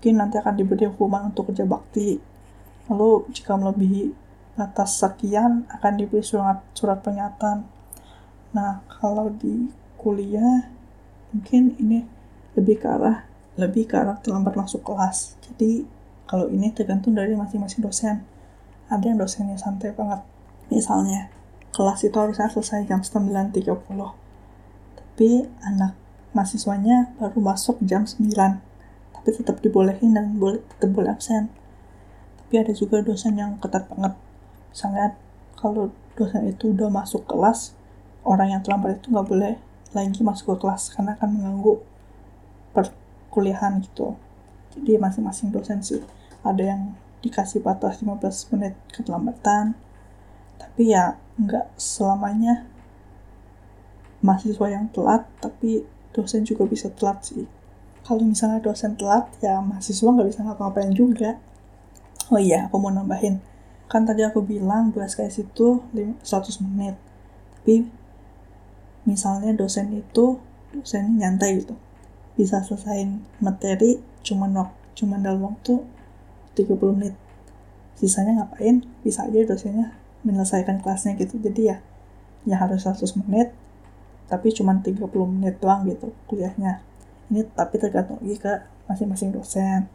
mungkin 0.00 0.14
nanti 0.16 0.40
akan 0.40 0.54
diberi 0.56 0.88
hukuman 0.88 1.28
untuk 1.28 1.52
kerja 1.52 1.68
bakti. 1.68 2.16
Lalu 2.88 3.28
jika 3.36 3.52
melebihi 3.52 4.16
atas 4.56 4.96
sekian 4.96 5.68
akan 5.68 5.92
diberi 6.00 6.24
surat 6.24 6.64
surat 6.72 7.04
pernyataan 7.04 7.77
Nah, 8.58 8.82
kalau 8.90 9.30
di 9.30 9.70
kuliah 9.94 10.66
mungkin 11.30 11.78
ini 11.78 12.02
lebih 12.58 12.82
ke 12.82 12.90
arah 12.90 13.22
lebih 13.54 13.86
ke 13.86 13.94
arah 13.94 14.18
terlambat 14.18 14.58
masuk 14.58 14.82
kelas. 14.82 15.38
Jadi 15.46 15.86
kalau 16.26 16.50
ini 16.50 16.74
tergantung 16.74 17.14
dari 17.14 17.38
masing-masing 17.38 17.86
dosen. 17.86 18.26
Ada 18.90 19.14
yang 19.14 19.18
dosennya 19.22 19.54
santai 19.54 19.94
banget. 19.94 20.26
Misalnya, 20.74 21.30
kelas 21.70 22.02
itu 22.02 22.16
harusnya 22.18 22.50
selesai 22.50 22.90
jam 22.90 22.98
9.30. 22.98 23.62
Tapi 24.98 25.30
anak 25.62 25.94
mahasiswanya 26.34 27.14
baru 27.14 27.38
masuk 27.38 27.78
jam 27.86 28.02
9. 28.02 28.26
Tapi 29.14 29.28
tetap 29.30 29.62
dibolehin 29.62 30.18
dan 30.18 30.34
boleh 30.34 30.58
tetap 30.66 30.90
boleh 30.90 31.14
absen. 31.14 31.46
Tapi 32.42 32.54
ada 32.58 32.72
juga 32.74 33.06
dosen 33.06 33.38
yang 33.38 33.54
ketat 33.62 33.86
banget. 33.86 34.18
Misalnya, 34.74 35.14
kalau 35.54 35.94
dosen 36.18 36.50
itu 36.50 36.74
udah 36.74 36.90
masuk 36.90 37.22
kelas, 37.28 37.77
orang 38.24 38.54
yang 38.54 38.62
terlambat 38.64 39.02
itu 39.02 39.10
nggak 39.12 39.28
boleh 39.28 39.54
lagi 39.96 40.20
masuk 40.20 40.54
ke 40.54 40.66
kelas 40.66 40.92
karena 40.92 41.16
akan 41.16 41.28
mengganggu 41.32 41.74
perkuliahan 42.76 43.80
gitu. 43.84 44.14
Jadi 44.76 45.00
masing-masing 45.00 45.48
dosen 45.50 45.80
sih. 45.80 46.02
Ada 46.44 46.76
yang 46.76 46.82
dikasih 47.18 47.64
batas 47.64 47.98
15 47.98 48.54
menit 48.54 48.78
keterlambatan 48.94 49.74
tapi 50.58 50.94
ya 50.94 51.18
nggak 51.38 51.74
selamanya 51.74 52.66
mahasiswa 54.22 54.66
yang 54.70 54.90
telat 54.90 55.26
tapi 55.38 55.86
dosen 56.14 56.42
juga 56.42 56.66
bisa 56.66 56.90
telat 56.90 57.22
sih. 57.22 57.46
Kalau 58.02 58.22
misalnya 58.22 58.62
dosen 58.62 58.94
telat 58.98 59.30
ya 59.42 59.58
mahasiswa 59.62 60.06
nggak 60.06 60.28
bisa 60.30 60.42
ngapa-ngapain 60.46 60.94
juga. 60.94 61.38
Oh 62.30 62.38
iya 62.38 62.66
aku 62.66 62.76
mau 62.78 62.90
nambahin. 62.90 63.42
Kan 63.88 64.04
tadi 64.04 64.20
aku 64.20 64.44
bilang 64.44 64.92
2 64.92 65.00
SKS 65.00 65.48
itu 65.48 65.82
100 65.94 66.22
menit. 66.66 66.94
Tapi 67.58 67.88
misalnya 69.08 69.56
dosen 69.56 69.88
itu 69.96 70.36
dosen 70.76 71.16
nyantai 71.16 71.64
gitu. 71.64 71.72
Bisa 72.36 72.60
selesaiin 72.60 73.24
materi 73.40 73.96
cuman 74.20 74.52
waktu 74.52 74.76
cuman 75.00 75.24
dalam 75.24 75.48
waktu 75.48 75.80
30 76.58 76.76
menit. 76.92 77.14
Sisanya 77.96 78.44
ngapain? 78.44 78.84
Bisa 79.00 79.24
aja 79.24 79.48
dosennya 79.48 79.96
menyelesaikan 80.26 80.84
kelasnya 80.84 81.16
gitu. 81.16 81.40
Jadi 81.40 81.72
ya 81.72 81.80
ya 82.44 82.60
harus 82.60 82.84
100 82.84 83.00
menit 83.24 83.50
tapi 84.28 84.52
cuma 84.52 84.76
30 84.76 85.00
menit 85.24 85.56
doang 85.56 85.88
gitu 85.88 86.12
kuliahnya. 86.28 86.84
Ini 87.32 87.48
tapi 87.56 87.80
tergantung 87.80 88.20
lagi 88.20 88.36
ke 88.36 88.52
masing-masing 88.84 89.32
dosen. 89.32 89.88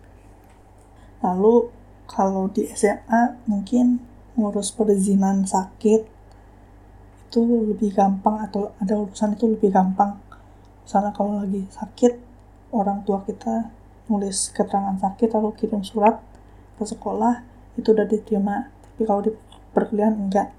Lalu 1.22 1.70
kalau 2.10 2.50
di 2.50 2.66
SMA 2.74 3.38
mungkin 3.46 4.02
ngurus 4.34 4.74
perizinan 4.74 5.46
sakit 5.46 6.13
itu 7.34 7.42
lebih 7.42 7.98
gampang 7.98 8.46
atau 8.46 8.78
ada 8.78 8.94
urusan 8.94 9.34
itu 9.34 9.50
lebih 9.50 9.74
gampang. 9.74 10.22
Misalnya 10.86 11.10
kalau 11.18 11.42
lagi 11.42 11.66
sakit 11.66 12.14
orang 12.70 13.02
tua 13.02 13.26
kita 13.26 13.74
nulis 14.06 14.54
keterangan 14.54 14.94
sakit 15.02 15.34
lalu 15.34 15.50
kirim 15.58 15.82
surat 15.82 16.22
ke 16.78 16.86
sekolah 16.86 17.42
itu 17.74 17.90
udah 17.90 18.06
diterima. 18.06 18.70
Tapi 18.70 19.02
kalau 19.10 19.26
di 19.26 19.34
perkuliahan 19.74 20.14
enggak. 20.14 20.54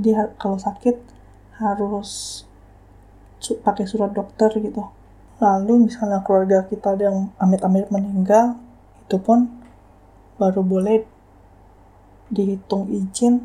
Jadi 0.00 0.16
kalau 0.40 0.56
sakit 0.56 0.96
harus 1.60 2.40
pakai 3.60 3.84
surat 3.84 4.08
dokter 4.16 4.48
gitu. 4.56 4.88
Lalu 5.36 5.92
misalnya 5.92 6.24
keluarga 6.24 6.64
kita 6.64 6.96
ada 6.96 7.12
yang 7.12 7.28
amit-amit 7.36 7.92
meninggal 7.92 8.56
itu 9.04 9.20
pun 9.20 9.52
baru 10.40 10.64
boleh 10.64 11.04
dihitung 12.32 12.88
izin 12.88 13.36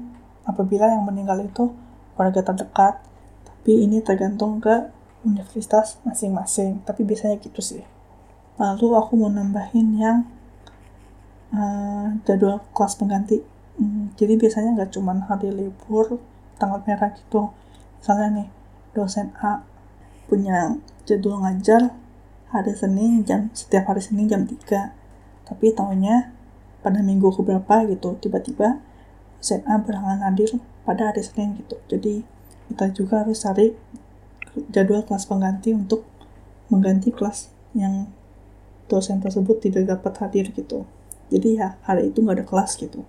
apabila 0.47 0.87
yang 0.87 1.03
meninggal 1.03 1.43
itu 1.43 1.67
keluarga 2.21 2.53
terdekat 2.53 3.01
tapi 3.41 3.81
ini 3.81 3.97
tergantung 4.05 4.61
ke 4.61 4.93
universitas 5.25 5.97
masing-masing. 6.05 6.81
Tapi 6.85 7.01
biasanya 7.05 7.41
gitu 7.41 7.61
sih. 7.61 7.81
Lalu 8.57 8.93
aku 8.93 9.17
mau 9.17 9.29
nambahin 9.29 9.97
yang 9.97 10.17
uh, 11.53 12.13
jadwal 12.25 12.61
kelas 12.77 12.97
pengganti. 12.97 13.41
Hmm, 13.77 14.13
jadi 14.17 14.37
biasanya 14.37 14.77
nggak 14.77 14.91
cuma 14.93 15.17
hari 15.25 15.49
libur 15.49 16.21
tanggal 16.57 16.81
merah 16.85 17.09
gitu. 17.17 17.49
Misalnya 18.01 18.27
nih 18.41 18.47
dosen 18.93 19.33
A 19.41 19.65
punya 20.29 20.77
jadwal 21.05 21.41
ngajar 21.41 21.93
hari 22.51 22.73
Senin 22.75 23.23
jam 23.23 23.47
setiap 23.55 23.87
hari 23.87 24.03
Senin 24.03 24.27
jam 24.27 24.43
3 24.43 25.47
tapi 25.47 25.71
tahunya 25.71 26.35
pada 26.83 26.99
minggu 26.99 27.31
keberapa 27.31 27.87
gitu 27.87 28.19
tiba-tiba 28.19 28.83
dosen 29.39 29.63
A 29.67 29.79
berhalangan 29.79 30.31
hadir 30.31 30.59
pada 30.83 31.13
hari 31.13 31.21
Senin 31.21 31.57
gitu 31.61 31.77
jadi 31.87 32.25
kita 32.71 32.85
juga 32.95 33.27
harus 33.27 33.43
cari 33.43 33.75
jadwal 34.71 35.03
kelas 35.03 35.27
pengganti 35.27 35.75
untuk 35.75 36.07
mengganti 36.71 37.11
kelas 37.11 37.51
yang 37.75 38.07
dosen 38.91 39.23
tersebut 39.23 39.63
tidak 39.63 39.87
dapat 39.87 40.13
hadir 40.19 40.51
gitu. 40.51 40.83
Jadi 41.31 41.59
ya 41.59 41.79
hari 41.87 42.11
itu 42.11 42.19
nggak 42.19 42.43
ada 42.43 42.45
kelas 42.47 42.75
gitu. 42.75 43.07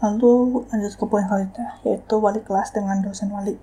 Lalu 0.00 0.64
lanjut 0.68 0.92
ke 0.96 1.04
poin 1.04 1.24
selanjutnya, 1.24 1.80
yaitu 1.84 2.16
wali 2.16 2.40
kelas 2.40 2.72
dengan 2.72 3.00
dosen 3.04 3.28
wali. 3.32 3.56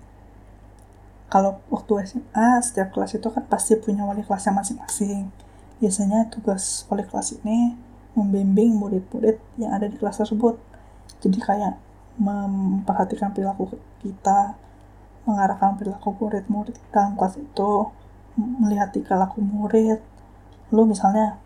Kalau 1.26 1.58
waktu 1.70 2.06
SMA, 2.06 2.62
setiap 2.62 2.94
kelas 2.94 3.18
itu 3.18 3.26
kan 3.30 3.42
pasti 3.46 3.74
punya 3.78 4.06
wali 4.06 4.22
kelasnya 4.22 4.54
masing-masing. 4.54 5.30
Biasanya 5.82 6.30
tugas 6.30 6.86
wali 6.86 7.02
kelas 7.02 7.38
ini 7.42 7.74
membimbing 8.14 8.78
murid-murid 8.78 9.38
yang 9.58 9.74
ada 9.74 9.90
di 9.90 9.98
kelas 9.98 10.22
tersebut. 10.22 10.58
Jadi 11.22 11.38
kayak 11.38 11.78
memperhatikan 12.22 13.34
perilaku 13.34 13.74
kita, 13.98 14.54
mengarahkan 15.26 15.74
perilaku 15.74 16.14
murid-murid 16.14 16.78
dalam 16.94 17.18
kelas 17.18 17.34
itu, 17.42 17.90
melihat 18.38 18.94
tingkah 18.94 19.18
laku 19.18 19.42
murid. 19.42 19.98
Lalu 20.70 20.94
misalnya, 20.94 21.42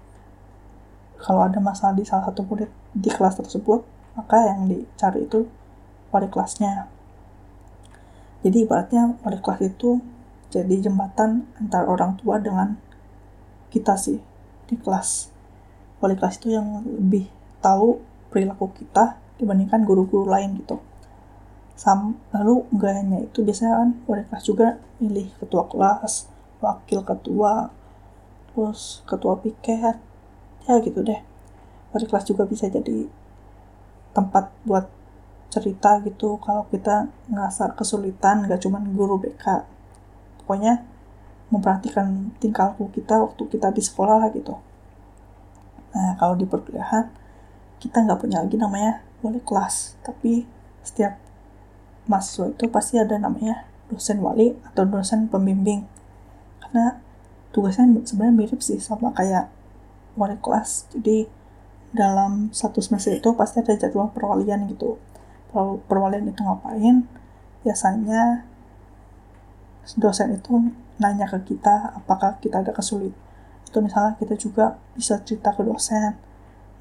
kalau 1.17 1.49
ada 1.49 1.57
masalah 1.59 1.97
di 1.97 2.05
salah 2.05 2.29
satu 2.29 2.45
murid 2.45 2.69
di 2.93 3.09
kelas 3.09 3.41
tersebut, 3.41 3.89
maka 4.13 4.53
yang 4.53 4.69
dicari 4.69 5.25
itu 5.25 5.49
wali 6.13 6.29
kelasnya. 6.29 6.93
Jadi 8.45 8.69
ibaratnya 8.69 9.17
wali 9.25 9.41
kelas 9.41 9.61
itu 9.65 9.99
jadi 10.53 10.89
jembatan 10.89 11.49
antara 11.59 11.89
orang 11.89 12.21
tua 12.21 12.39
dengan 12.39 12.77
kita 13.73 13.97
sih 13.97 14.21
di 14.69 14.77
kelas. 14.77 15.33
Wali 15.99 16.15
kelas 16.15 16.37
itu 16.39 16.55
yang 16.55 16.85
lebih 16.85 17.27
tahu 17.65 17.99
perilaku 18.31 18.71
kita 18.77 19.26
dibandingkan 19.37 19.85
guru-guru 19.85 20.29
lain 20.29 20.57
gitu. 20.61 20.81
Sam, 21.77 22.17
lalu 22.33 22.65
gayanya 22.73 23.21
itu 23.21 23.45
biasanya 23.45 23.85
kan 23.85 23.91
wali 24.09 24.25
kelas 24.25 24.45
juga 24.49 24.81
milih 24.97 25.29
ketua 25.37 25.69
kelas, 25.69 26.29
wakil 26.65 27.05
ketua, 27.05 27.69
terus 28.53 29.05
ketua 29.05 29.37
piket, 29.37 30.01
ya 30.65 30.75
gitu 30.81 31.05
deh. 31.05 31.21
Wali 31.93 32.05
kelas 32.09 32.25
juga 32.25 32.49
bisa 32.49 32.73
jadi 32.73 33.05
tempat 34.17 34.49
buat 34.65 34.89
cerita 35.53 36.01
gitu 36.05 36.37
kalau 36.43 36.65
kita 36.73 37.09
ngerasa 37.31 37.77
kesulitan 37.79 38.45
gak 38.45 38.61
cuman 38.65 38.93
guru 38.93 39.21
BK 39.21 39.65
pokoknya 40.43 40.85
memperhatikan 41.49 42.35
tingkah 42.43 42.75
laku 42.75 42.91
kita 42.91 43.23
waktu 43.23 43.47
kita 43.47 43.71
di 43.71 43.83
sekolah 43.83 44.27
lah 44.27 44.31
gitu 44.35 44.59
nah 45.95 46.13
kalau 46.19 46.35
di 46.35 46.45
perkuliahan 46.45 47.09
kita 47.79 48.03
nggak 48.03 48.19
punya 48.19 48.43
lagi 48.43 48.59
namanya 48.59 49.06
wali 49.25 49.41
kelas 49.41 49.97
tapi 50.05 50.45
setiap 50.87 51.19
mahasiswa 52.07 52.55
itu 52.55 52.65
pasti 52.71 52.95
ada 52.97 53.19
namanya 53.19 53.67
dosen 53.91 54.23
wali 54.23 54.55
atau 54.67 54.87
dosen 54.87 55.27
pembimbing. 55.27 55.87
Karena 56.63 57.03
tugasnya 57.51 57.87
sebenarnya 58.07 58.35
mirip 58.35 58.61
sih 58.63 58.79
sama 58.79 59.11
kayak 59.15 59.51
wali 60.15 60.39
kelas. 60.39 60.91
Jadi 60.95 61.27
dalam 61.95 62.51
satu 62.51 62.83
semester 62.83 63.15
itu 63.15 63.31
pasti 63.35 63.63
ada 63.63 63.75
jadwal 63.75 64.11
perwalian 64.11 64.67
gitu. 64.71 64.99
Perwalian 65.87 66.31
itu 66.31 66.41
ngapain? 66.43 67.07
Biasanya 67.67 68.47
dosen 69.99 70.35
itu 70.35 70.71
nanya 70.99 71.27
ke 71.29 71.55
kita 71.55 71.95
apakah 71.95 72.39
kita 72.43 72.63
ada 72.63 72.71
kesulit. 72.75 73.15
Itu 73.67 73.83
misalnya 73.83 74.15
kita 74.19 74.35
juga 74.39 74.79
bisa 74.95 75.19
cerita 75.23 75.55
ke 75.55 75.63
dosen. 75.63 76.19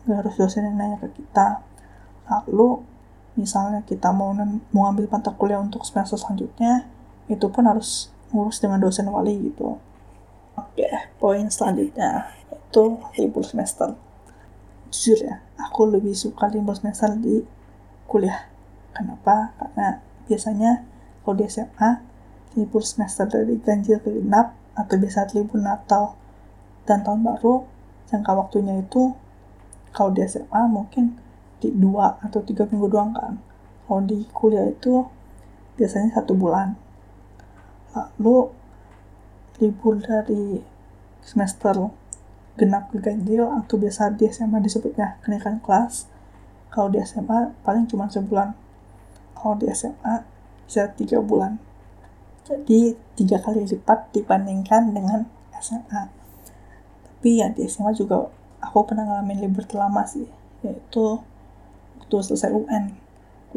Nggak 0.05 0.17
harus 0.25 0.35
dosen 0.37 0.69
yang 0.69 0.77
nanya 0.77 0.97
ke 1.01 1.09
kita 1.13 1.65
lalu 2.25 2.81
misalnya 3.35 3.83
kita 3.83 4.09
mau 4.15 4.31
mau 4.71 4.85
ambil 4.89 5.11
mata 5.11 5.31
kuliah 5.35 5.59
untuk 5.59 5.83
semester 5.83 6.15
selanjutnya 6.15 6.87
itu 7.27 7.45
pun 7.51 7.67
harus 7.67 8.09
ngurus 8.31 8.59
dengan 8.63 8.79
dosen 8.81 9.07
wali 9.11 9.51
gitu. 9.51 9.77
Oke 10.55 10.87
poin 11.19 11.45
selanjutnya 11.51 12.31
itu 12.51 12.83
libur 13.19 13.43
semester. 13.43 13.93
Jujur 14.89 15.19
ya 15.27 15.43
aku 15.59 15.91
lebih 15.91 16.15
suka 16.15 16.47
libur 16.47 16.75
semester 16.79 17.11
di 17.19 17.43
kuliah. 18.07 18.47
Kenapa? 18.95 19.51
Karena 19.59 19.99
biasanya 20.25 20.87
kalau 21.21 21.35
di 21.35 21.45
SMA 21.51 21.91
libur 22.55 22.81
semester 22.87 23.27
dari 23.27 23.59
ganjil 23.59 23.99
ke 23.99 24.07
genap 24.15 24.55
atau 24.75 24.95
biasa 24.95 25.35
libur 25.35 25.59
Natal 25.59 26.15
dan 26.87 27.03
tahun 27.03 27.27
baru 27.27 27.67
jangka 28.07 28.31
waktunya 28.31 28.79
itu 28.79 29.11
kalau 29.91 30.15
di 30.15 30.23
SMA 30.23 30.61
mungkin 30.71 31.19
dua 31.61 32.19
atau 32.21 32.41
tiga 32.43 32.67
minggu 32.67 32.87
doang 32.91 33.11
kan. 33.15 33.39
Kalau 33.85 34.01
di 34.03 34.25
kuliah 34.31 34.67
itu 34.69 35.05
biasanya 35.79 36.21
satu 36.21 36.33
bulan. 36.33 36.75
Lalu 37.95 38.51
libur 39.63 40.01
dari 40.03 40.59
semester 41.23 41.89
genap 42.55 42.91
ke 42.91 42.99
ganjil 42.99 43.47
atau 43.47 43.75
biasa 43.79 44.15
di 44.15 44.27
SMA 44.31 44.59
disebutnya 44.59 45.19
kenaikan 45.23 45.63
kelas. 45.63 46.07
Kalau 46.71 46.91
di 46.91 46.99
SMA 47.03 47.55
paling 47.63 47.87
cuma 47.87 48.11
sebulan. 48.11 48.51
Kalau 49.35 49.55
di 49.55 49.71
SMA 49.71 50.27
bisa 50.67 50.91
tiga 50.91 51.23
bulan. 51.23 51.61
Jadi 52.45 52.93
tiga 53.15 53.41
kali 53.41 53.65
lipat 53.65 54.11
dibandingkan 54.11 54.91
dengan 54.93 55.25
SMA 55.57 56.25
tapi 57.25 57.41
ya 57.41 57.49
di 57.49 57.65
SMA 57.65 57.89
juga 57.97 58.29
aku 58.61 58.85
pernah 58.85 59.01
ngalamin 59.01 59.49
libur 59.49 59.65
terlama 59.65 60.05
sih 60.05 60.29
yaitu 60.61 61.17
waktu 62.05 62.21
selesai 62.21 62.53
UN 62.53 62.93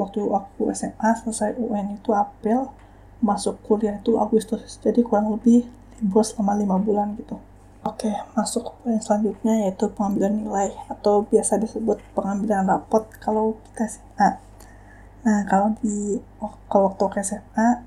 waktu 0.01 0.25
aku 0.25 0.71
SMA 0.73 1.11
selesai 1.21 1.61
UN 1.61 2.01
itu 2.01 2.17
April 2.17 2.73
masuk 3.21 3.59
kuliah 3.67 3.99
itu 3.99 4.15
Agustus. 4.17 4.79
Jadi 4.81 5.03
kurang 5.03 5.35
lebih 5.35 5.67
libur 5.99 6.23
selama 6.23 6.55
lima 6.55 6.79
bulan 6.79 7.19
gitu. 7.19 7.37
Oke, 7.83 8.11
masuk 8.33 8.79
ke 8.83 8.95
selanjutnya 9.03 9.69
yaitu 9.69 9.91
pengambilan 9.91 10.39
nilai 10.39 10.71
atau 10.87 11.27
biasa 11.27 11.59
disebut 11.59 11.99
pengambilan 12.15 12.65
rapot 12.65 13.05
kalau 13.19 13.59
kita 13.69 13.91
SMA. 13.91 14.29
Nah, 15.27 15.43
kalau 15.51 15.75
di 15.83 16.23
kalau 16.71 16.95
waktu 16.95 17.27
SMA 17.27 17.83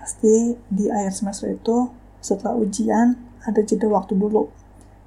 pasti 0.00 0.56
di 0.72 0.88
akhir 0.88 1.12
semester 1.12 1.52
itu 1.52 1.92
setelah 2.24 2.56
ujian 2.56 3.20
ada 3.44 3.60
jeda 3.60 3.84
waktu 3.92 4.16
dulu 4.16 4.48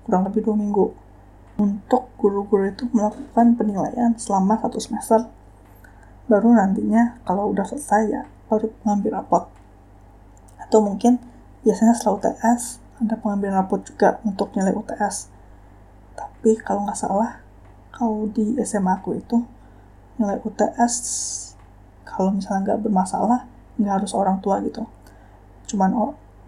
kurang 0.06 0.30
lebih 0.30 0.46
dua 0.46 0.56
minggu 0.56 0.94
untuk 1.58 2.14
guru-guru 2.22 2.70
itu 2.70 2.86
melakukan 2.94 3.58
penilaian 3.58 4.14
selama 4.18 4.62
satu 4.62 4.78
semester. 4.78 5.26
Baru 6.30 6.54
nantinya 6.54 7.18
kalau 7.26 7.50
udah 7.50 7.66
selesai 7.66 8.02
ya 8.10 8.24
baru 8.50 8.70
mengambil 8.86 9.22
rapot. 9.22 9.44
Atau 10.62 10.86
mungkin 10.86 11.18
biasanya 11.66 11.98
setelah 11.98 12.22
UTS 12.22 12.80
ada 13.02 13.16
pengambilan 13.18 13.62
rapot 13.62 13.82
juga 13.86 14.18
untuk 14.26 14.54
nilai 14.58 14.74
UTS 14.74 15.38
tapi 16.18 16.58
kalau 16.58 16.86
nggak 16.86 16.98
salah 16.98 17.42
kalau 17.94 18.30
di 18.30 18.58
SMA 18.66 19.02
aku 19.02 19.18
itu 19.18 19.38
nilai 20.18 20.42
UTS 20.42 20.94
kalau 22.06 22.34
misalnya 22.34 22.74
nggak 22.74 22.90
bermasalah 22.90 23.46
nggak 23.78 23.94
harus 24.02 24.14
orang 24.18 24.42
tua 24.42 24.58
gitu. 24.66 24.86
Cuman 25.70 25.94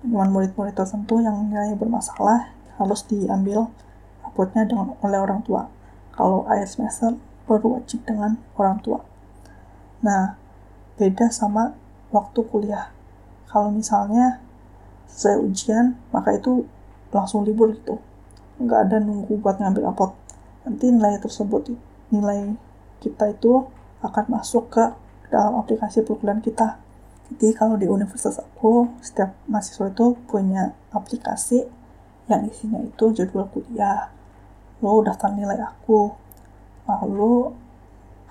cuman 0.02 0.28
murid-murid 0.34 0.74
tertentu 0.74 1.22
yang 1.22 1.38
nilainya 1.50 1.78
bermasalah 1.78 2.54
harus 2.82 3.06
diambil 3.06 3.69
rapotnya 4.30 4.70
dengan 4.70 4.94
oleh 5.02 5.20
orang 5.20 5.42
tua. 5.42 5.65
Kalau 6.13 6.46
akhir 6.46 6.70
semester 6.70 7.18
baru 7.50 7.82
wajib 7.82 8.06
dengan 8.06 8.38
orang 8.54 8.78
tua. 8.86 9.02
Nah, 10.06 10.38
beda 11.02 11.34
sama 11.34 11.74
waktu 12.13 12.46
kuliah. 12.46 12.94
Kalau 13.50 13.74
misalnya 13.74 14.38
saya 15.10 15.42
ujian, 15.42 15.98
maka 16.13 16.38
itu 16.38 16.70
langsung 17.10 17.42
libur 17.42 17.74
gitu. 17.74 17.98
Nggak 18.62 18.80
ada 18.86 18.98
nunggu 19.02 19.42
buat 19.42 19.58
ngambil 19.58 19.89
rapot. 19.89 20.13
Nanti 20.63 20.94
nilai 20.94 21.18
tersebut, 21.18 21.74
nilai 22.13 22.54
kita 23.02 23.34
itu 23.34 23.65
akan 24.06 24.26
masuk 24.30 24.70
ke 24.70 24.86
dalam 25.34 25.58
aplikasi 25.58 26.06
perkuliahan 26.06 26.46
kita. 26.46 26.78
Jadi 27.30 27.54
kalau 27.58 27.78
di 27.78 27.86
universitas 27.89 28.42
aku, 28.42 28.89
setiap 29.02 29.34
mahasiswa 29.46 29.89
itu 29.89 30.18
punya 30.30 30.74
aplikasi 30.94 31.65
yang 32.30 32.46
isinya 32.46 32.82
itu 32.82 33.10
jadwal 33.13 33.50
kuliah, 33.50 34.13
lo 34.80 35.04
daftar 35.04 35.32
nilai 35.36 35.60
aku. 35.60 36.12
Lalu 36.88 37.54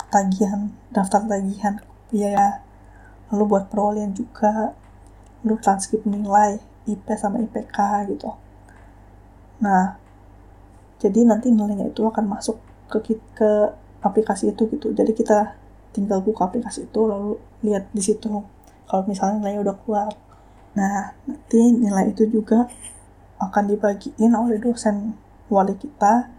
tagihan 0.09 0.73
daftar 0.91 1.25
tagihan 1.29 1.81
biaya. 2.09 2.65
Lalu 3.33 3.43
buat 3.45 3.65
perolian 3.69 4.13
juga. 4.17 4.73
Lalu 5.45 5.57
transkrip 5.61 6.03
nilai 6.09 6.59
IP 6.89 7.07
sama 7.15 7.39
IPK 7.45 7.79
gitu. 8.17 8.33
Nah 9.61 10.01
jadi 10.99 11.23
nanti 11.23 11.53
nilainya 11.55 11.95
itu 11.95 12.03
akan 12.03 12.27
masuk 12.27 12.59
ke 12.91 13.15
ke 13.37 13.51
aplikasi 14.03 14.51
itu 14.51 14.67
gitu. 14.73 14.91
Jadi 14.97 15.13
kita 15.15 15.55
tinggal 15.93 16.25
buka 16.25 16.49
aplikasi 16.49 16.89
itu 16.89 17.01
lalu 17.05 17.39
lihat 17.63 17.91
di 17.93 18.03
situ 18.03 18.31
kalau 18.89 19.05
misalnya 19.05 19.45
nilainya 19.45 19.61
udah 19.69 19.77
keluar. 19.85 20.11
Nah 20.75 21.13
nanti 21.29 21.61
nilai 21.77 22.11
itu 22.11 22.27
juga 22.27 22.67
akan 23.39 23.65
dibagiin 23.71 24.35
oleh 24.35 24.59
dosen 24.59 25.15
wali 25.47 25.79
kita 25.79 26.38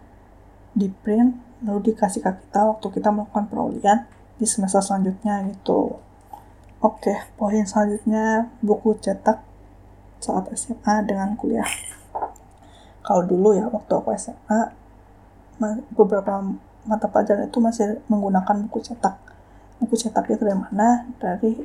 di 0.74 0.88
print 0.90 1.36
lalu 1.66 1.92
dikasih 1.92 2.24
ke 2.24 2.30
kita 2.30 2.64
waktu 2.64 2.86
kita 2.88 3.12
melakukan 3.12 3.44
perolihan 3.50 3.98
di 4.40 4.48
semester 4.48 4.80
selanjutnya 4.80 5.44
gitu. 5.52 6.00
Oke, 6.80 7.12
poin 7.36 7.60
selanjutnya 7.68 8.48
buku 8.64 8.96
cetak 8.96 9.44
saat 10.20 10.48
SMA 10.56 11.04
dengan 11.04 11.36
kuliah. 11.36 11.68
Kalau 13.04 13.24
dulu 13.28 13.52
ya 13.52 13.68
waktu 13.68 13.92
aku 13.92 14.16
SMA 14.16 14.72
beberapa 15.92 16.40
mata 16.88 17.06
pelajaran 17.12 17.52
itu 17.52 17.60
masih 17.60 18.00
menggunakan 18.08 18.64
buku 18.64 18.80
cetak. 18.80 19.20
Buku 19.76 19.92
cetak 20.00 20.24
itu 20.32 20.40
dari 20.40 20.56
mana? 20.56 21.04
Dari 21.20 21.60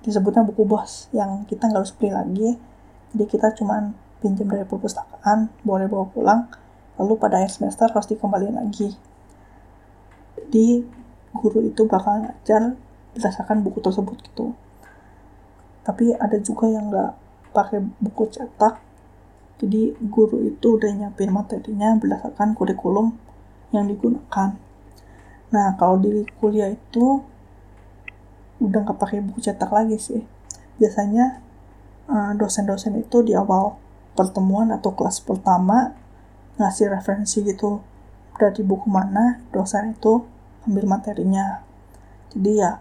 disebutnya 0.00 0.40
buku 0.48 0.64
bos 0.64 1.12
yang 1.12 1.44
kita 1.44 1.68
nggak 1.68 1.84
harus 1.84 1.92
beli 1.92 2.10
lagi. 2.16 2.50
Jadi 3.12 3.24
kita 3.28 3.52
cuma 3.52 3.92
pinjam 4.24 4.48
dari 4.48 4.64
perpustakaan, 4.64 5.52
boleh 5.60 5.84
bawa 5.84 6.08
pulang, 6.08 6.48
lalu 6.96 7.14
pada 7.20 7.40
akhir 7.40 7.56
semester 7.56 7.88
harus 7.88 8.08
dikembalikan 8.08 8.56
lagi. 8.56 8.96
Jadi 10.36 10.84
guru 11.36 11.60
itu 11.64 11.84
bakal 11.84 12.24
ngajar 12.24 12.76
berdasarkan 13.12 13.60
buku 13.64 13.80
tersebut 13.80 14.16
gitu. 14.24 14.52
Tapi 15.84 16.16
ada 16.16 16.36
juga 16.40 16.66
yang 16.68 16.90
nggak 16.90 17.12
pakai 17.52 17.80
buku 18.02 18.28
cetak, 18.28 18.80
jadi 19.56 19.96
guru 20.04 20.44
itu 20.44 20.76
udah 20.76 20.90
nyiapin 20.92 21.32
materinya 21.32 21.96
berdasarkan 21.96 22.52
kurikulum 22.52 23.16
yang 23.72 23.88
digunakan. 23.88 24.52
Nah, 25.48 25.68
kalau 25.80 25.96
di 25.96 26.28
kuliah 26.36 26.68
itu 26.68 27.24
udah 28.60 28.78
nggak 28.84 28.98
pakai 29.00 29.24
buku 29.24 29.40
cetak 29.40 29.72
lagi 29.72 29.96
sih. 29.96 30.20
Biasanya 30.76 31.40
eh, 32.12 32.32
dosen-dosen 32.36 33.00
itu 33.00 33.24
di 33.24 33.32
awal 33.32 33.80
pertemuan 34.12 34.72
atau 34.72 34.92
kelas 34.92 35.24
pertama 35.24 35.96
ngasih 36.56 36.92
referensi 36.92 37.44
gitu. 37.44 37.80
Dari 38.36 38.60
buku 38.60 38.92
mana 38.92 39.40
dosen 39.48 39.96
itu 39.96 40.24
ambil 40.68 40.84
materinya. 40.84 41.64
Jadi 42.32 42.52
ya 42.60 42.80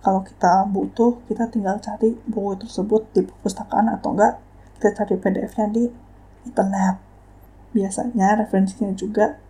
kalau 0.00 0.24
kita 0.24 0.64
butuh 0.68 1.20
kita 1.28 1.48
tinggal 1.48 1.80
cari 1.80 2.16
buku 2.28 2.60
tersebut 2.64 3.08
di 3.12 3.20
perpustakaan 3.24 3.88
atau 3.92 4.16
enggak 4.16 4.40
kita 4.80 5.04
cari 5.04 5.14
PDF-nya 5.20 5.66
di 5.72 5.84
internet. 6.44 6.96
Biasanya 7.72 8.44
referensinya 8.44 8.92
juga 8.92 9.40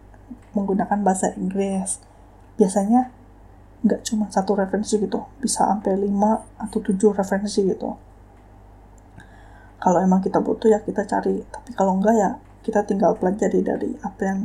menggunakan 0.54 1.02
bahasa 1.02 1.34
Inggris. 1.34 1.98
Biasanya 2.54 3.10
nggak 3.84 4.00
cuma 4.08 4.32
satu 4.32 4.56
referensi 4.56 4.96
gitu 4.96 5.28
bisa 5.44 5.68
sampai 5.68 5.92
5 5.92 6.08
atau 6.64 6.78
7 6.80 7.12
referensi 7.12 7.60
gitu. 7.68 7.92
Kalau 9.76 9.98
emang 10.00 10.24
kita 10.24 10.40
butuh 10.40 10.72
ya 10.72 10.80
kita 10.80 11.04
cari 11.04 11.44
tapi 11.52 11.76
kalau 11.76 12.00
enggak 12.00 12.16
ya 12.16 12.30
kita 12.64 12.82
tinggal 12.88 13.14
pelajari 13.20 13.60
dari 13.60 13.92
apa 14.00 14.20
yang 14.24 14.40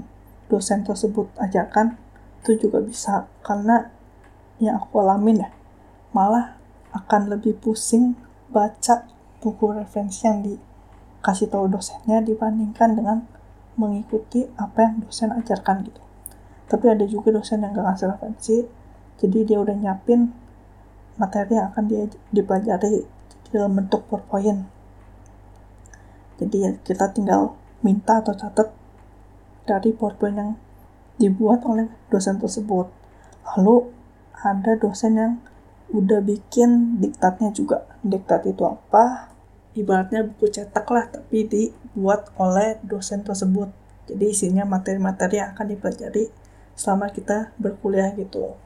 dosen 0.52 0.84
tersebut 0.84 1.32
ajarkan 1.40 1.96
itu 2.44 2.68
juga 2.68 2.84
bisa. 2.84 3.32
Karena 3.42 3.88
yang 4.60 4.76
aku 4.78 5.00
alamin 5.00 5.48
ya 5.48 5.50
malah 6.12 6.60
akan 6.92 7.32
lebih 7.32 7.56
pusing 7.56 8.20
baca 8.52 9.08
buku 9.40 9.72
referensi 9.72 10.28
yang 10.28 10.44
dikasih 10.44 11.48
tahu 11.48 11.72
dosennya 11.72 12.20
dibandingkan 12.20 13.00
dengan 13.00 13.18
mengikuti 13.80 14.44
apa 14.60 14.84
yang 14.84 14.96
dosen 15.08 15.32
ajarkan 15.32 15.88
gitu. 15.88 16.02
Tapi 16.68 16.86
ada 16.92 17.08
juga 17.08 17.32
dosen 17.32 17.64
yang 17.64 17.72
gak 17.72 17.86
ngasih 17.88 18.08
referensi 18.12 18.58
jadi 19.20 19.38
dia 19.44 19.58
udah 19.60 19.76
nyiapin 19.76 20.32
materi 21.20 21.60
yang 21.60 21.76
akan 21.76 21.84
dia 21.92 22.08
dipelajari 22.32 23.04
dalam 23.52 23.76
bentuk 23.76 24.08
PowerPoint. 24.08 24.64
Jadi 26.40 26.58
ya 26.64 26.72
kita 26.80 27.12
tinggal 27.12 27.59
minta 27.80 28.20
atau 28.20 28.36
catat 28.36 28.72
dari 29.64 29.94
PowerPoint 29.94 30.36
yang 30.36 30.52
dibuat 31.20 31.64
oleh 31.68 31.88
dosen 32.10 32.40
tersebut. 32.40 32.90
Lalu 33.56 33.92
ada 34.40 34.74
dosen 34.80 35.14
yang 35.20 35.34
udah 35.92 36.24
bikin 36.24 37.02
diktatnya 37.04 37.52
juga. 37.52 37.86
Diktat 38.02 38.48
itu 38.48 38.64
apa? 38.66 39.36
Ibaratnya 39.76 40.26
buku 40.26 40.50
cetak 40.50 40.88
lah, 40.90 41.06
tapi 41.08 41.46
dibuat 41.46 42.34
oleh 42.42 42.82
dosen 42.82 43.22
tersebut. 43.22 43.70
Jadi 44.10 44.26
isinya 44.26 44.66
materi-materi 44.66 45.38
yang 45.38 45.54
akan 45.54 45.68
dipelajari 45.70 46.34
selama 46.74 47.14
kita 47.14 47.54
berkuliah 47.62 48.10
gitu. 48.18 48.58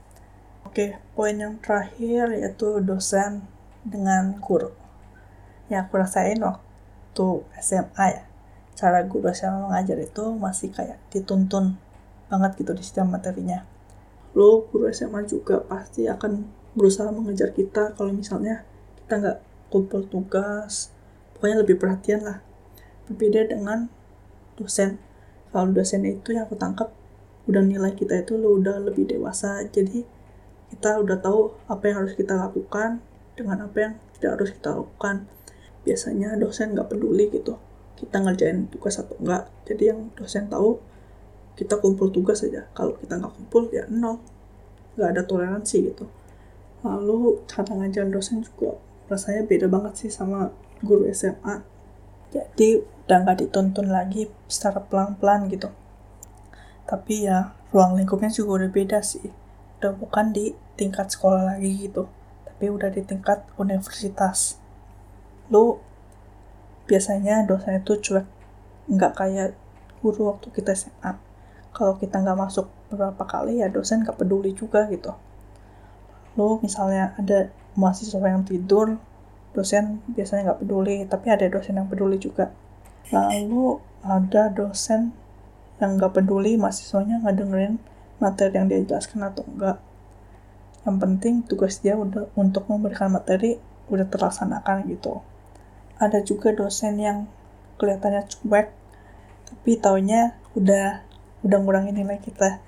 Oke, 0.64 0.96
poin 1.12 1.36
yang 1.36 1.60
terakhir 1.60 2.32
yaitu 2.32 2.80
dosen 2.80 3.44
dengan 3.84 4.40
guru. 4.40 4.72
Yang 5.68 5.92
aku 5.92 5.94
rasain 6.00 6.40
waktu 6.40 7.28
SMA 7.60 8.06
ya 8.08 8.24
cara 8.74 9.06
guru 9.06 9.30
SMA 9.30 9.70
mengajar 9.70 9.98
itu 10.02 10.24
masih 10.34 10.74
kayak 10.74 10.98
dituntun 11.14 11.78
banget 12.28 12.58
gitu 12.58 12.74
di 12.74 12.82
setiap 12.82 13.06
materinya. 13.06 13.62
Lo 14.34 14.66
guru 14.74 14.90
SMA 14.90 15.30
juga 15.30 15.62
pasti 15.62 16.10
akan 16.10 16.50
berusaha 16.74 17.14
mengejar 17.14 17.54
kita 17.54 17.94
kalau 17.94 18.10
misalnya 18.10 18.66
kita 18.98 19.22
nggak 19.22 19.40
kumpul 19.70 20.02
tugas, 20.10 20.90
pokoknya 21.38 21.62
lebih 21.62 21.78
perhatian 21.78 22.26
lah. 22.26 22.42
Berbeda 23.06 23.46
dengan 23.54 23.90
dosen. 24.58 24.98
Kalau 25.54 25.70
dosen 25.70 26.02
itu 26.10 26.34
yang 26.34 26.50
aku 26.50 26.58
tangkap 26.58 26.90
udah 27.46 27.62
nilai 27.62 27.94
kita 27.94 28.26
itu 28.26 28.40
lo 28.40 28.58
udah 28.58 28.82
lebih 28.82 29.06
dewasa, 29.06 29.62
jadi 29.70 30.02
kita 30.74 30.98
udah 30.98 31.22
tahu 31.22 31.54
apa 31.70 31.84
yang 31.86 32.02
harus 32.02 32.18
kita 32.18 32.34
lakukan 32.34 33.04
dengan 33.38 33.70
apa 33.70 33.78
yang 33.78 33.94
tidak 34.18 34.42
harus 34.42 34.50
kita 34.58 34.74
lakukan. 34.74 35.30
Biasanya 35.86 36.40
dosen 36.42 36.74
nggak 36.74 36.90
peduli 36.90 37.30
gitu 37.30 37.60
kita 38.00 38.18
ngerjain 38.22 38.68
tugas 38.70 39.00
atau 39.00 39.16
enggak. 39.20 39.50
Jadi 39.66 39.84
yang 39.94 40.12
dosen 40.18 40.50
tahu 40.50 40.80
kita 41.54 41.78
kumpul 41.78 42.10
tugas 42.10 42.42
saja 42.42 42.66
kalau 42.74 42.98
kita 42.98 43.18
nggak 43.20 43.34
kumpul 43.34 43.70
ya 43.70 43.86
nol. 43.90 44.20
Nggak 44.98 45.10
ada 45.14 45.22
toleransi 45.26 45.94
gitu. 45.94 46.06
Lalu 46.84 47.46
cara 47.48 47.72
ngajar 47.74 48.10
dosen 48.10 48.44
juga 48.44 48.76
rasanya 49.08 49.46
beda 49.46 49.68
banget 49.70 49.94
sih 50.06 50.12
sama 50.12 50.50
guru 50.84 51.08
SMA 51.12 51.74
jadi 52.34 52.82
udah 52.82 53.18
nggak 53.22 53.46
dituntun 53.46 53.94
lagi 53.94 54.26
secara 54.50 54.82
pelan-pelan 54.82 55.46
gitu. 55.54 55.70
Tapi 56.90 57.30
ya 57.30 57.54
ruang 57.70 57.94
lingkupnya 57.94 58.34
juga 58.34 58.66
udah 58.66 58.70
beda 58.74 59.00
sih. 59.06 59.30
Udah 59.78 59.94
bukan 59.94 60.34
di 60.34 60.58
tingkat 60.74 61.14
sekolah 61.14 61.54
lagi 61.54 61.70
gitu. 61.86 62.10
Tapi 62.50 62.74
udah 62.74 62.90
di 62.90 63.06
tingkat 63.06 63.46
universitas. 63.62 64.58
Lu 65.54 65.78
biasanya 66.90 67.48
dosen 67.48 67.80
itu 67.80 67.94
cuek. 68.00 68.26
Nggak 68.92 69.14
kayak 69.18 69.50
guru 70.04 70.36
waktu 70.36 70.52
kita 70.52 70.76
SMA 70.76 71.16
kalau 71.74 71.98
kita 71.98 72.22
nggak 72.22 72.38
masuk 72.38 72.70
beberapa 72.94 73.26
kali 73.26 73.60
ya 73.64 73.68
dosen 73.68 74.06
nggak 74.06 74.22
peduli 74.22 74.54
juga 74.54 74.86
gitu. 74.94 75.18
Lo 76.38 76.62
misalnya 76.62 77.18
ada 77.18 77.50
mahasiswa 77.74 78.22
yang 78.22 78.46
tidur 78.46 79.02
dosen 79.58 80.02
biasanya 80.14 80.54
nggak 80.54 80.60
peduli 80.62 80.96
tapi 81.10 81.28
ada 81.34 81.50
dosen 81.50 81.82
yang 81.82 81.90
peduli 81.90 82.22
juga. 82.22 82.54
Lalu 83.10 83.82
ada 84.06 84.54
dosen 84.54 85.12
yang 85.82 85.98
nggak 85.98 86.14
peduli 86.22 86.56
mahasiswanya 86.56 87.26
nggak 87.26 87.36
dengerin 87.42 87.76
materi 88.22 88.54
yang 88.56 88.70
dia 88.70 88.80
jelaskan 88.86 89.26
atau 89.26 89.44
enggak 89.50 89.82
yang 90.84 91.00
penting 91.00 91.44
tugas 91.48 91.80
dia 91.80 91.96
udah 91.96 92.28
untuk 92.36 92.68
memberikan 92.68 93.12
materi 93.12 93.56
udah 93.88 94.08
terlaksanakan 94.08 94.88
gitu 94.92 95.24
ada 96.02 96.20
juga 96.26 96.54
dosen 96.54 96.98
yang 96.98 97.30
kelihatannya 97.78 98.26
cuek 98.30 98.74
tapi 99.50 99.78
taunya 99.78 100.34
udah 100.58 101.06
udah 101.44 101.58
ngurangin 101.60 101.94
nilai 102.00 102.18
kita. 102.18 102.64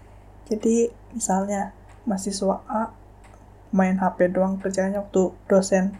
Jadi 0.45 0.93
misalnya 1.15 1.73
mahasiswa 2.05 2.61
A 2.69 2.93
main 3.73 3.97
HP 3.97 4.31
doang 4.31 4.61
kerjanya 4.61 5.01
waktu 5.01 5.33
dosen 5.49 5.97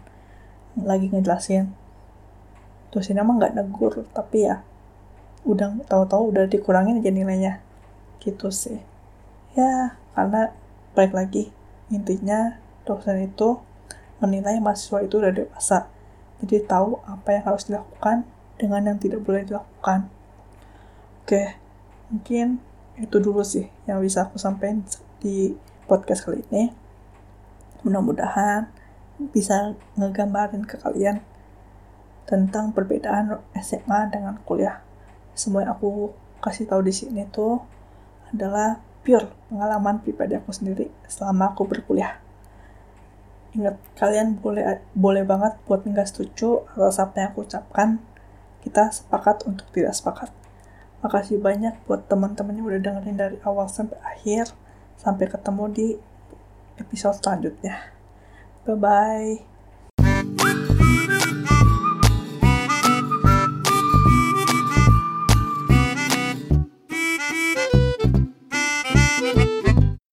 lagi 0.78 1.10
ngejelasin. 1.10 1.72
Dosennya 2.94 3.26
mah 3.26 3.34
nggak 3.40 3.54
negur 3.58 4.06
tapi 4.14 4.46
ya 4.46 4.62
udah 5.42 5.82
tahu-tahu 5.88 6.30
udah 6.30 6.44
dikurangin 6.46 7.02
aja 7.02 7.10
nilainya. 7.10 7.58
Gitu 8.22 8.52
sih. 8.54 8.78
Ya 9.58 9.98
karena 10.14 10.54
baik 10.94 11.12
lagi 11.12 11.50
intinya 11.90 12.60
dosen 12.86 13.26
itu 13.26 13.58
menilai 14.22 14.62
mahasiswa 14.62 15.04
itu 15.04 15.20
udah 15.20 15.32
dewasa 15.32 15.90
jadi 16.42 16.66
tahu 16.66 17.00
apa 17.04 17.28
yang 17.36 17.44
harus 17.44 17.64
dilakukan 17.68 18.28
dengan 18.56 18.92
yang 18.92 18.98
tidak 19.00 19.20
boleh 19.24 19.44
dilakukan 19.44 20.10
oke 21.24 21.42
mungkin 22.12 22.60
itu 22.96 23.16
dulu 23.20 23.44
sih 23.44 23.68
yang 23.84 24.00
bisa 24.00 24.28
aku 24.28 24.40
sampaikan 24.40 24.84
di 25.20 25.52
podcast 25.86 26.24
kali 26.24 26.42
ini 26.52 26.72
mudah-mudahan 27.84 28.68
bisa 29.32 29.76
ngegambarin 29.96 30.64
ke 30.64 30.76
kalian 30.80 31.24
tentang 32.26 32.74
perbedaan 32.74 33.38
SMA 33.54 34.10
dengan 34.10 34.36
kuliah. 34.42 34.82
Semua 35.32 35.64
yang 35.64 35.78
aku 35.78 36.12
kasih 36.42 36.66
tahu 36.66 36.82
di 36.84 36.92
sini 36.92 37.22
tuh 37.30 37.62
adalah 38.34 38.82
pure 39.06 39.30
pengalaman 39.46 40.02
pribadi 40.02 40.34
aku 40.34 40.50
sendiri 40.50 40.90
selama 41.06 41.54
aku 41.54 41.64
berkuliah. 41.64 42.18
Ingat, 43.56 43.80
kalian 43.96 44.36
boleh 44.36 44.84
boleh 44.92 45.24
banget 45.24 45.56
buat 45.64 45.80
nggak 45.88 46.12
setuju 46.12 46.68
atas 46.76 47.00
apa 47.00 47.24
yang 47.24 47.28
aku 47.32 47.48
ucapkan. 47.48 48.04
Kita 48.60 48.92
sepakat 48.92 49.48
untuk 49.48 49.64
tidak 49.72 49.96
sepakat. 49.96 50.28
Makasih 51.00 51.40
banyak 51.40 51.72
buat 51.88 52.04
teman-teman 52.04 52.60
yang 52.60 52.66
udah 52.68 52.80
dengerin 52.84 53.16
dari 53.16 53.36
awal 53.48 53.72
sampai 53.72 53.96
akhir. 54.04 54.52
Sampai 55.00 55.32
ketemu 55.32 55.64
di 55.72 55.88
episode 56.76 57.16
selanjutnya. 57.16 57.80
Bye 58.68 58.76
bye. 58.76 59.55